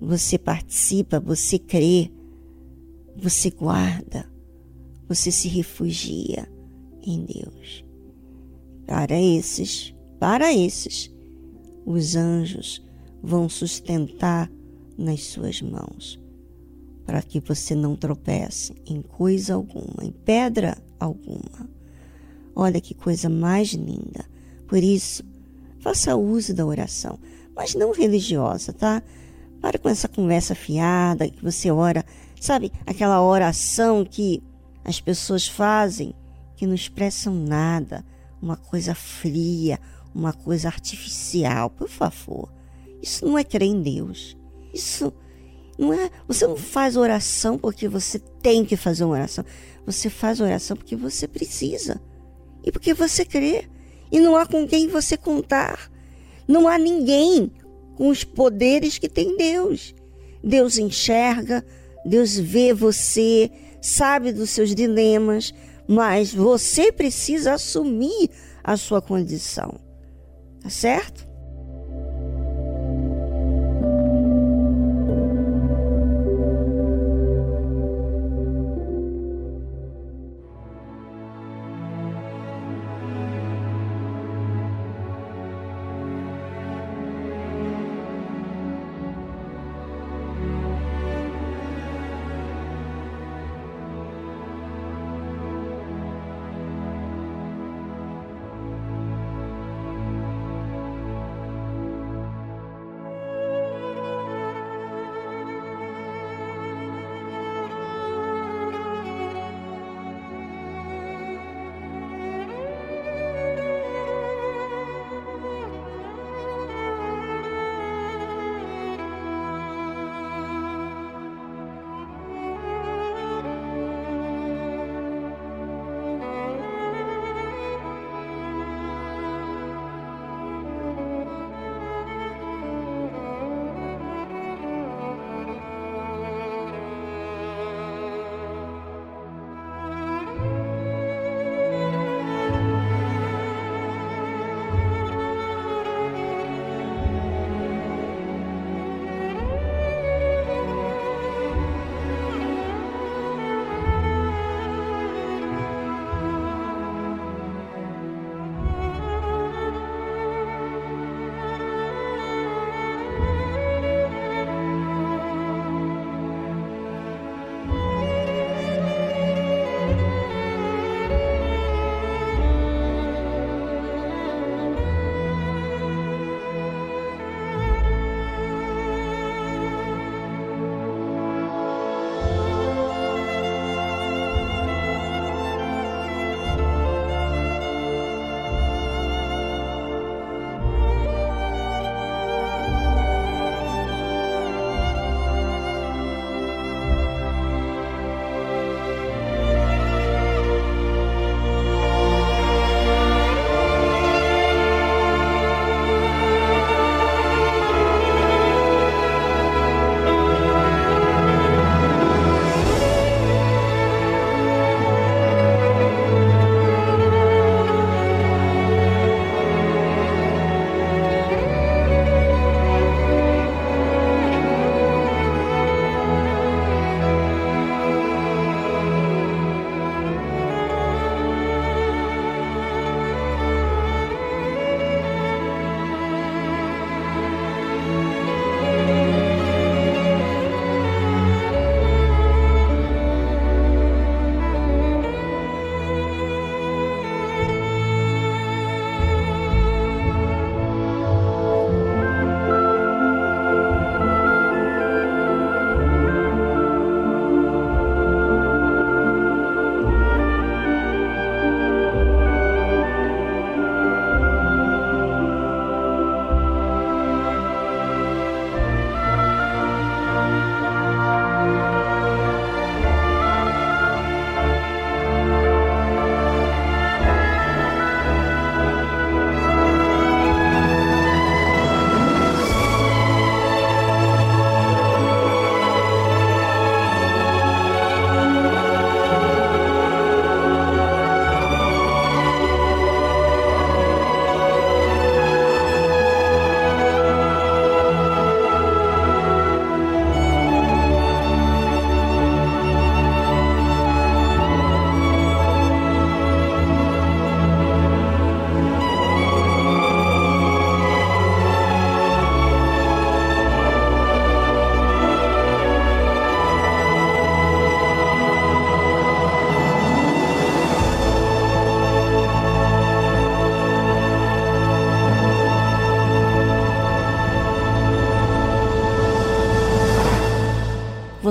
[0.00, 2.12] Você participa, você crê,
[3.16, 4.24] você guarda,
[5.08, 6.48] você se refugia
[7.02, 7.84] em Deus.
[8.86, 11.12] Para esses, para esses,
[11.84, 12.88] os anjos
[13.22, 14.50] vão sustentar
[14.96, 16.20] nas suas mãos,
[17.04, 21.68] para que você não tropece em coisa alguma, em pedra alguma.
[22.54, 24.24] Olha que coisa mais linda.
[24.66, 25.24] Por isso,
[25.78, 27.18] faça uso da oração,
[27.54, 29.02] mas não religiosa, tá?
[29.60, 32.04] Para com essa conversa fiada que você ora,
[32.40, 34.42] sabe, aquela oração que
[34.84, 36.14] as pessoas fazem
[36.56, 38.04] que não expressam nada,
[38.40, 39.78] uma coisa fria,
[40.14, 42.52] uma coisa artificial, por favor.
[43.02, 44.36] Isso não é crer em Deus.
[44.72, 45.12] Isso
[45.78, 46.10] não é.
[46.28, 49.44] Você não faz oração porque você tem que fazer uma oração.
[49.86, 52.00] Você faz oração porque você precisa
[52.62, 53.64] e porque você crê.
[54.12, 55.90] E não há com quem você contar.
[56.46, 57.52] Não há ninguém
[57.96, 59.94] com os poderes que tem Deus.
[60.42, 61.64] Deus enxerga,
[62.04, 63.50] Deus vê você,
[63.80, 65.54] sabe dos seus dilemas,
[65.86, 68.30] mas você precisa assumir
[68.64, 69.78] a sua condição.
[70.62, 71.29] Tá certo?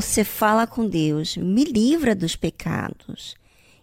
[0.09, 3.35] Você fala com Deus: me livra dos pecados.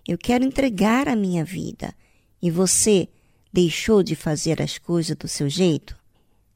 [0.06, 1.94] Eu quero entregar a minha vida.
[2.42, 3.08] E você
[3.52, 5.96] deixou de fazer as coisas do seu jeito?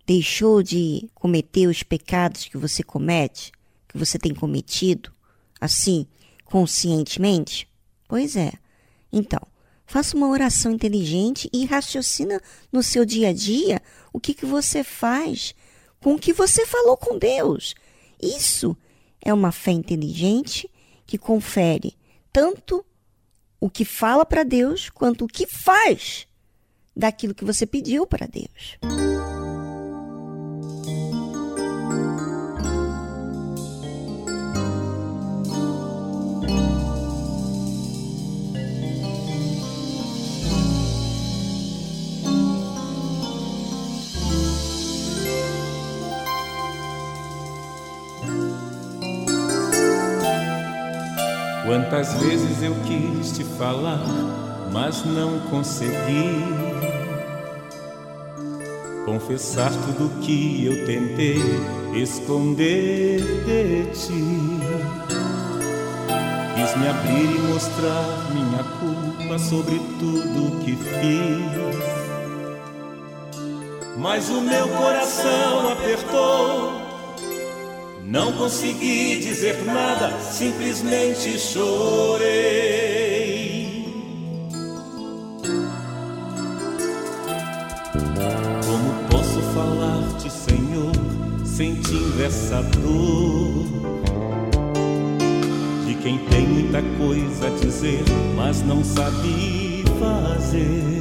[0.05, 3.53] Deixou de cometer os pecados que você comete,
[3.89, 5.13] que você tem cometido,
[5.61, 6.07] assim,
[6.45, 7.69] conscientemente?
[8.09, 8.53] Pois é.
[9.13, 9.41] Então,
[9.87, 12.41] faça uma oração inteligente e raciocina
[12.73, 13.81] no seu dia a dia
[14.13, 15.55] o que, que você faz
[16.01, 17.75] com o que você falou com Deus.
[18.21, 18.77] Isso
[19.23, 20.71] é uma fé inteligente
[21.07, 21.95] que confere
[22.33, 22.85] tanto
[23.61, 26.27] o que fala para Deus quanto o que faz
[26.97, 29.40] daquilo que você pediu para Deus.
[51.71, 54.05] Quantas vezes eu quis te falar,
[54.73, 56.45] mas não consegui
[59.05, 61.39] confessar tudo que eu tentei
[61.95, 64.25] esconder de ti.
[66.57, 71.79] Quis me abrir e mostrar minha culpa sobre tudo que fiz.
[73.97, 76.90] Mas o meu coração apertou
[78.11, 82.65] não consegui dizer nada, simplesmente chorei.
[88.67, 90.93] Como posso falar-te, Senhor,
[91.45, 93.65] sentindo essa dor?
[95.87, 98.03] De quem tem muita coisa a dizer,
[98.35, 100.99] mas não sabe fazer.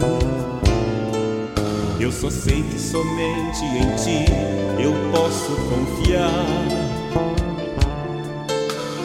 [1.99, 4.31] Eu só sei que somente em ti
[4.79, 6.88] eu posso confiar.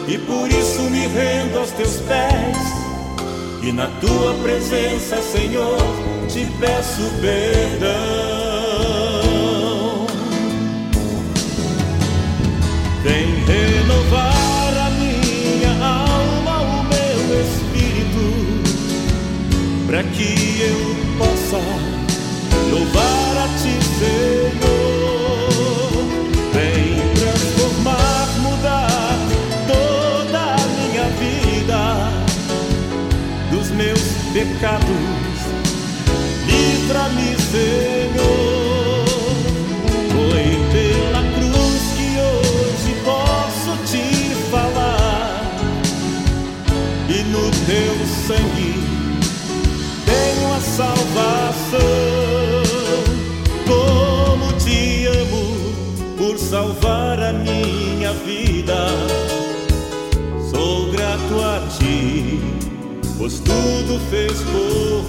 [0.06, 2.56] E por isso me rendo aos teus pés.
[3.62, 5.78] E na tua presença, Senhor,
[6.28, 7.94] te peço perdão.
[13.02, 18.26] Vem renovar a minha alma, o meu espírito,
[19.86, 20.78] para que eu
[21.18, 21.58] possa
[22.70, 24.73] louvar a ti, Senhor.
[34.34, 34.88] Pecados,
[36.44, 37.93] livra-me, Senhor.
[63.86, 65.03] Tudo fez por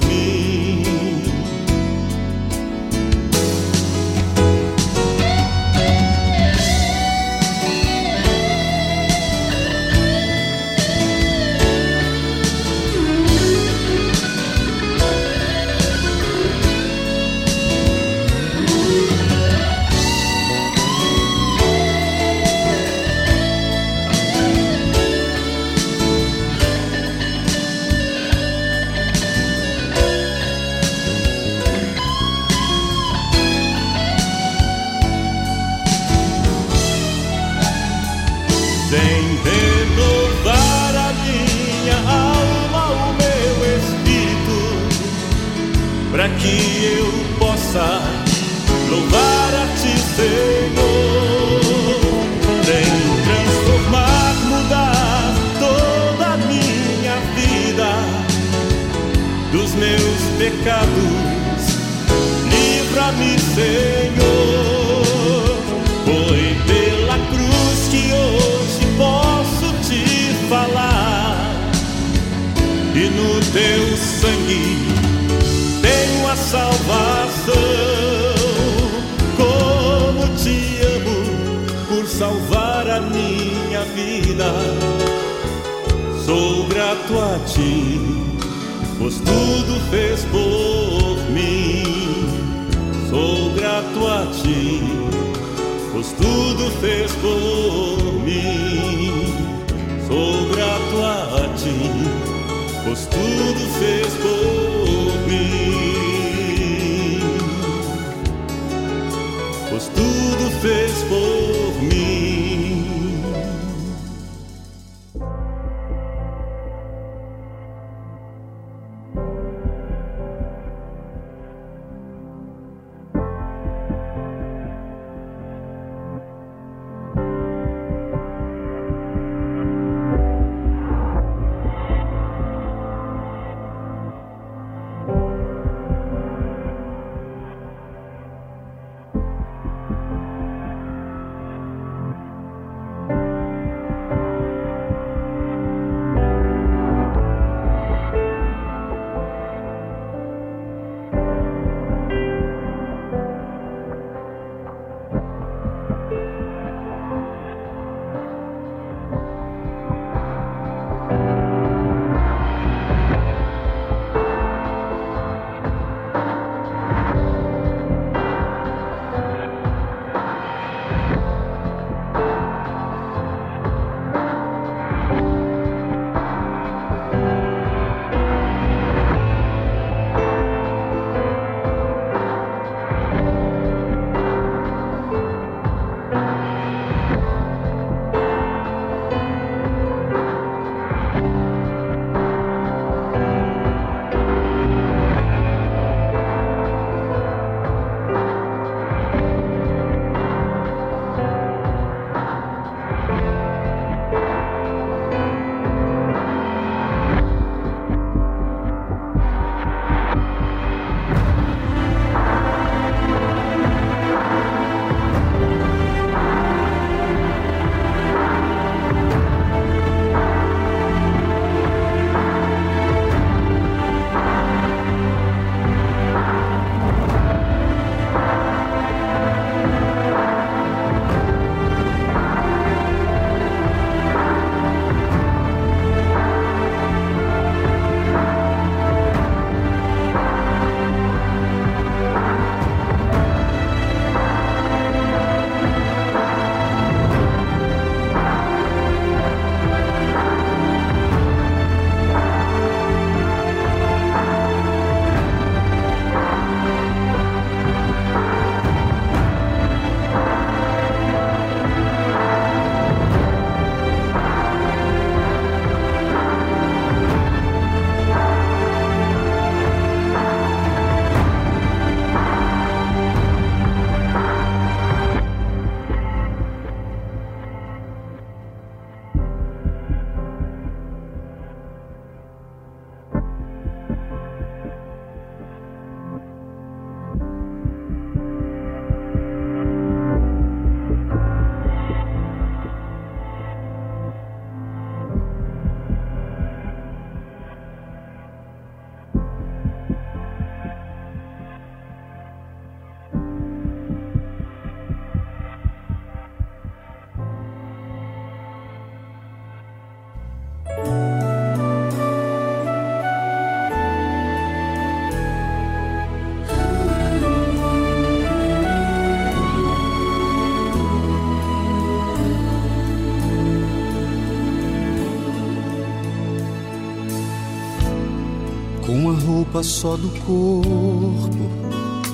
[329.56, 331.50] roupa só do corpo,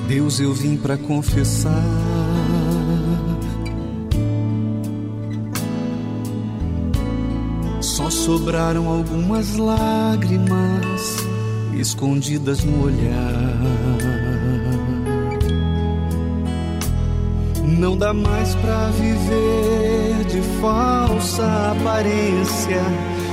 [0.08, 1.84] Deus eu vim para confessar.
[7.80, 11.18] Só sobraram algumas lágrimas
[11.80, 14.31] escondidas no olhar.
[17.82, 22.80] Não dá mais pra viver de falsa aparência.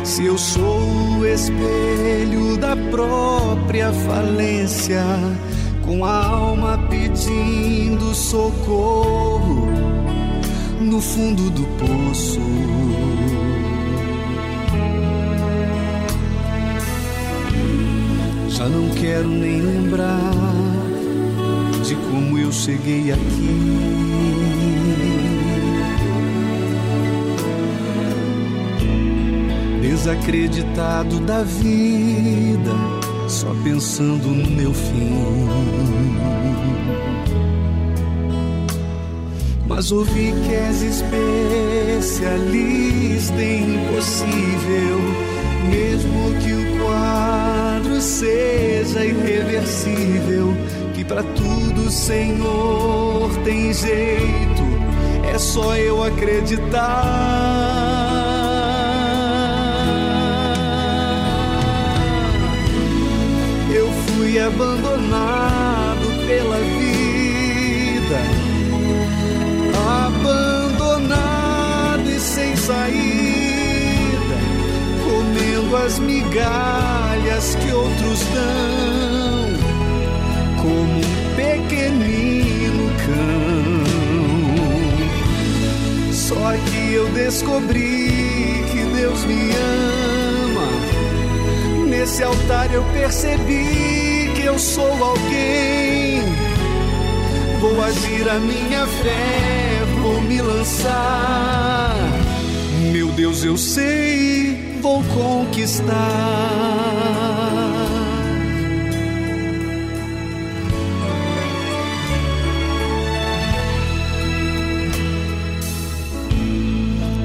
[0.03, 5.05] Se eu sou o espelho da própria falência,
[5.85, 9.69] com a alma pedindo socorro
[10.81, 12.41] no fundo do poço.
[18.49, 20.33] Já não quero nem lembrar
[21.85, 24.08] de como eu cheguei aqui.
[29.99, 32.71] Desacreditado da vida,
[33.27, 35.49] só pensando no meu fim.
[39.67, 40.83] Mas ouvi que és
[41.99, 45.01] especialista em impossível,
[45.69, 50.55] mesmo que o quadro seja irreversível,
[50.95, 54.63] que para tudo, Senhor, tem jeito,
[55.35, 57.98] é só eu acreditar.
[64.29, 68.21] Fui abandonado pela vida,
[70.07, 74.37] abandonado e sem saída,
[75.03, 79.47] comendo as migalhas que outros dão,
[80.61, 81.01] como um
[81.35, 83.81] pequenino cão.
[86.13, 90.69] Só que eu descobri que Deus me ama.
[91.89, 93.88] Nesse altar eu percebi
[94.49, 96.23] eu sou alguém.
[97.61, 101.95] Vou agir a minha fé, vou me lançar.
[102.93, 105.95] Meu Deus, eu sei, vou conquistar.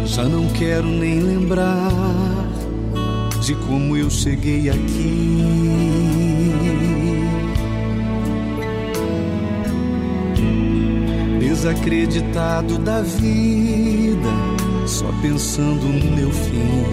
[0.06, 1.90] Já não quero nem lembrar
[3.42, 6.03] de como eu cheguei aqui.
[11.64, 14.28] Desacreditado da vida,
[14.86, 16.92] só pensando no meu fim.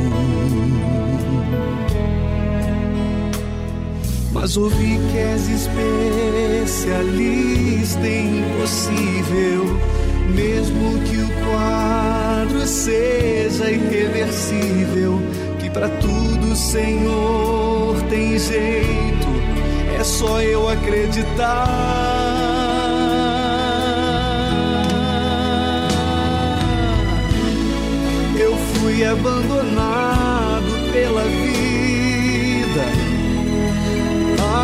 [4.33, 5.49] Mas ouvi que és
[6.69, 9.65] especialista em impossível,
[10.33, 15.19] mesmo que o quadro seja irreversível,
[15.59, 19.27] que para tudo, Senhor, tem jeito,
[19.99, 22.30] é só eu acreditar.
[29.03, 32.85] Abandonado pela vida,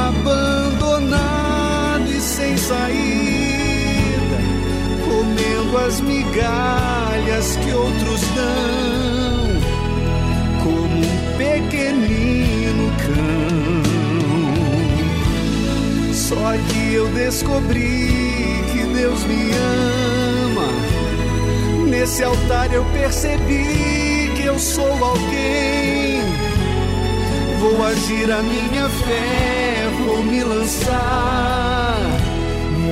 [0.09, 4.39] abandonado e sem saída,
[5.05, 9.61] comendo as migalhas que outros dão,
[10.63, 13.83] como um pequenino cão.
[16.13, 19.51] Só que eu descobri que Deus me
[20.45, 20.69] ama.
[21.89, 24.15] Nesse altar eu percebi
[24.47, 26.20] eu sou alguém.
[27.59, 31.98] Vou agir a minha fé, vou me lançar.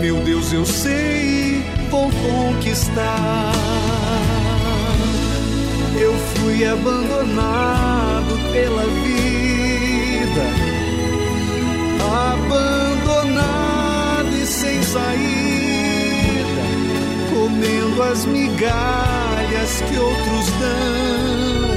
[0.00, 3.52] Meu Deus, eu sei, vou conquistar.
[5.98, 10.44] Eu fui abandonado pela vida,
[12.32, 13.56] abandonado
[14.42, 16.64] e sem saída,
[17.32, 21.70] comendo as migalhas que outros dão,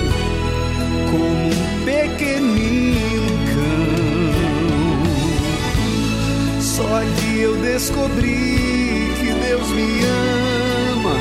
[1.11, 4.31] como um pequenino cão.
[6.59, 10.01] Só que eu descobri que Deus me
[10.93, 11.15] ama.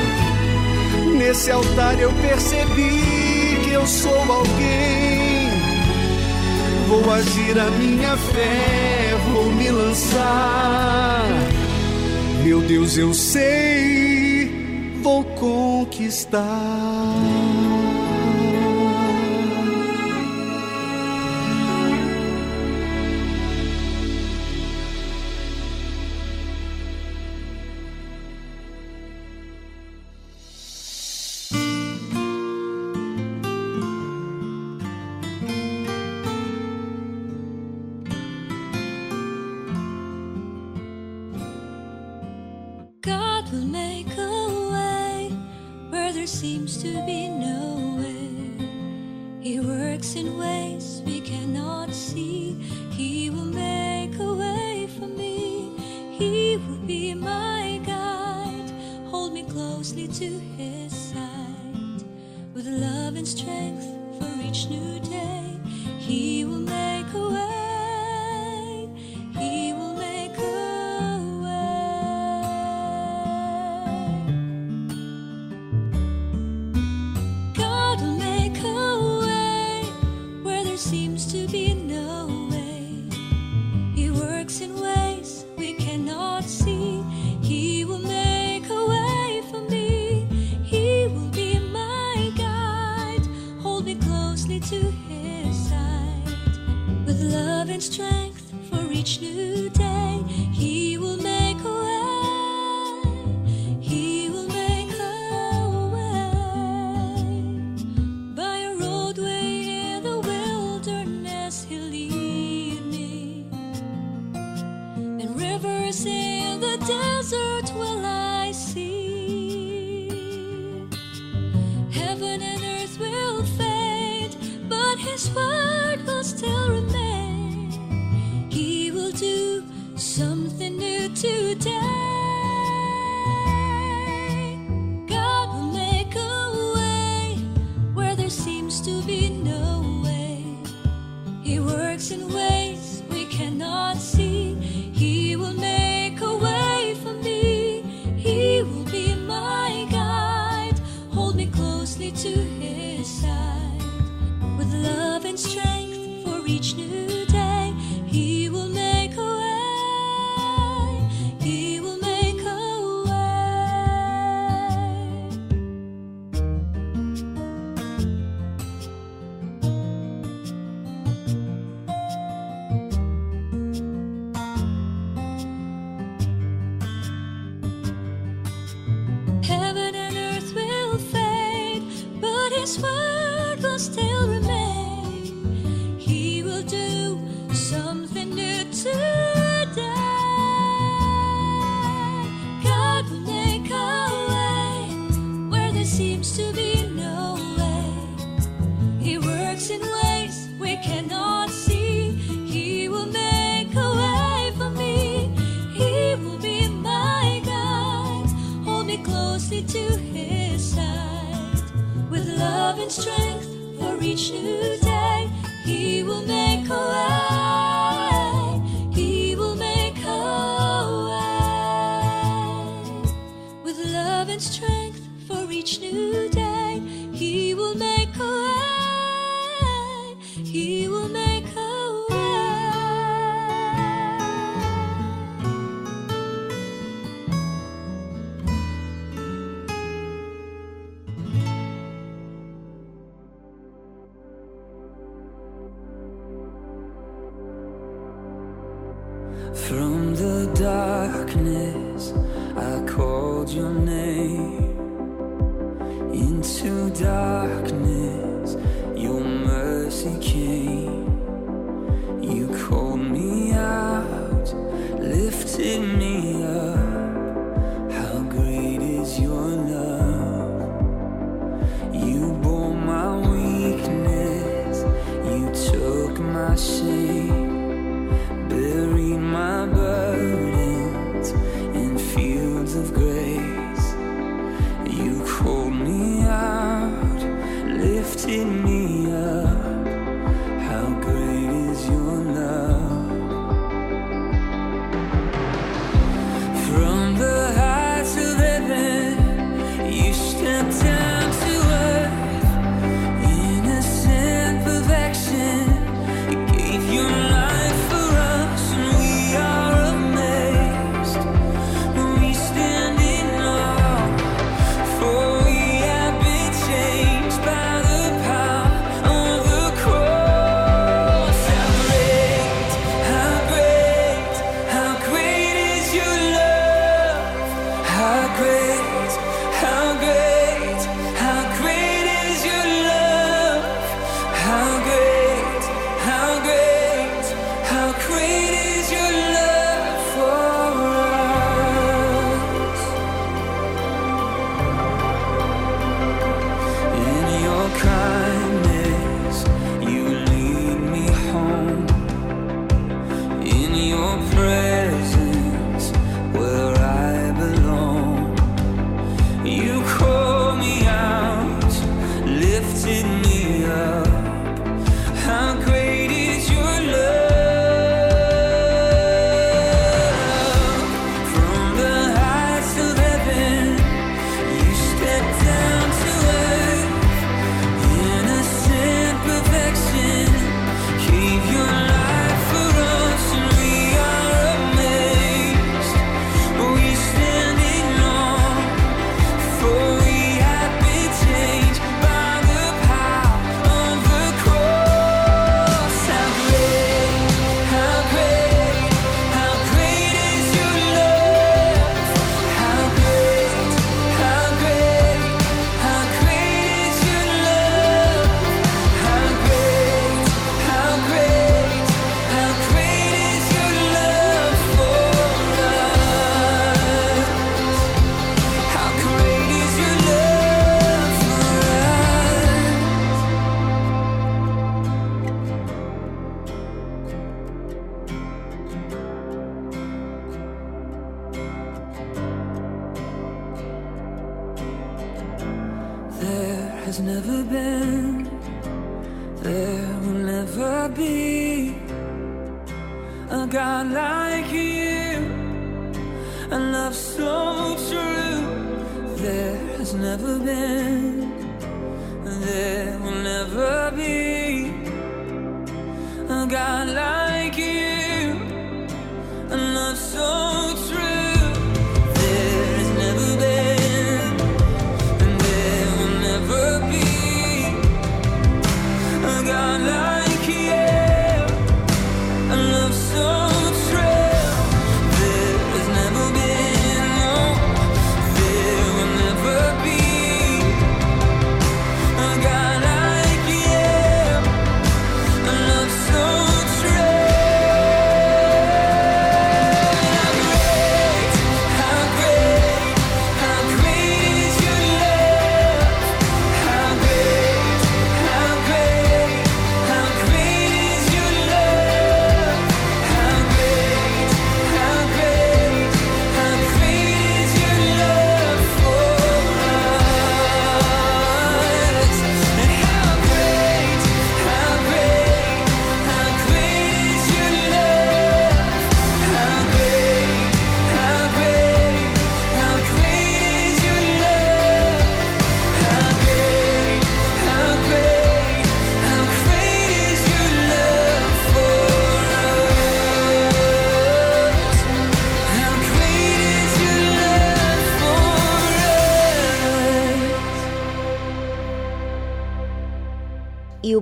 [1.17, 5.51] Nesse altar eu percebi que eu sou alguém.
[6.87, 11.27] Vou agir a minha fé, vou me lançar.
[12.43, 14.06] Meu Deus, eu sei,
[15.07, 16.43] vou conquistar.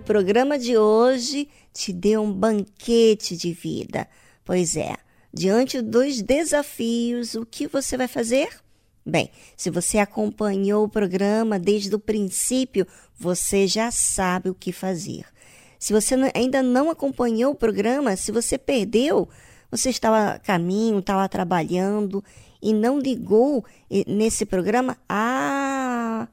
[0.05, 4.07] Programa de hoje te deu um banquete de vida.
[4.45, 4.95] Pois é,
[5.33, 8.47] diante dos desafios, o que você vai fazer?
[9.03, 12.85] Bem, se você acompanhou o programa desde o princípio,
[13.17, 15.25] você já sabe o que fazer.
[15.79, 19.27] Se você ainda não acompanhou o programa, se você perdeu,
[19.71, 22.23] você estava a caminho, estava trabalhando
[22.61, 23.65] e não ligou
[24.07, 26.27] nesse programa, ah,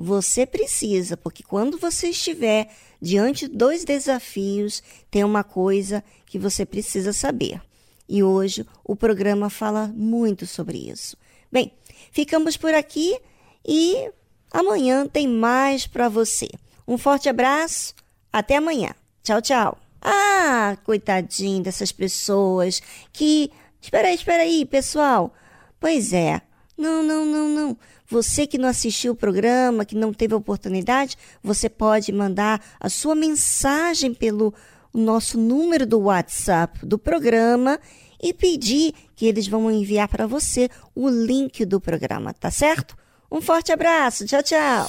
[0.00, 2.68] você precisa, porque quando você estiver
[3.02, 4.80] diante dos desafios,
[5.10, 7.60] tem uma coisa que você precisa saber.
[8.08, 11.16] E hoje o programa fala muito sobre isso.
[11.50, 11.72] Bem,
[12.12, 13.18] ficamos por aqui
[13.66, 14.08] e
[14.52, 16.48] amanhã tem mais para você.
[16.86, 17.92] Um forte abraço,
[18.32, 18.94] até amanhã.
[19.24, 19.78] Tchau, tchau.
[20.00, 22.80] Ah, coitadinho dessas pessoas
[23.12, 23.50] que.
[23.80, 25.34] Espera aí, espera aí, pessoal.
[25.80, 26.40] Pois é.
[26.78, 27.76] Não, não, não, não.
[28.08, 32.88] Você que não assistiu o programa, que não teve a oportunidade, você pode mandar a
[32.88, 34.54] sua mensagem pelo
[34.94, 37.78] nosso número do WhatsApp do programa
[38.22, 42.96] e pedir que eles vão enviar para você o link do programa, tá certo?
[43.30, 44.24] Um forte abraço.
[44.24, 44.88] Tchau, tchau.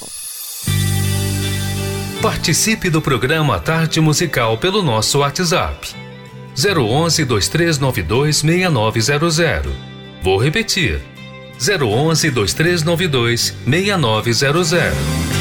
[2.22, 5.94] Participe do programa Tarde Musical pelo nosso WhatsApp.
[6.54, 9.72] 011 2392 6900.
[10.22, 11.19] Vou repetir.
[11.60, 15.39] 011 2392 6900.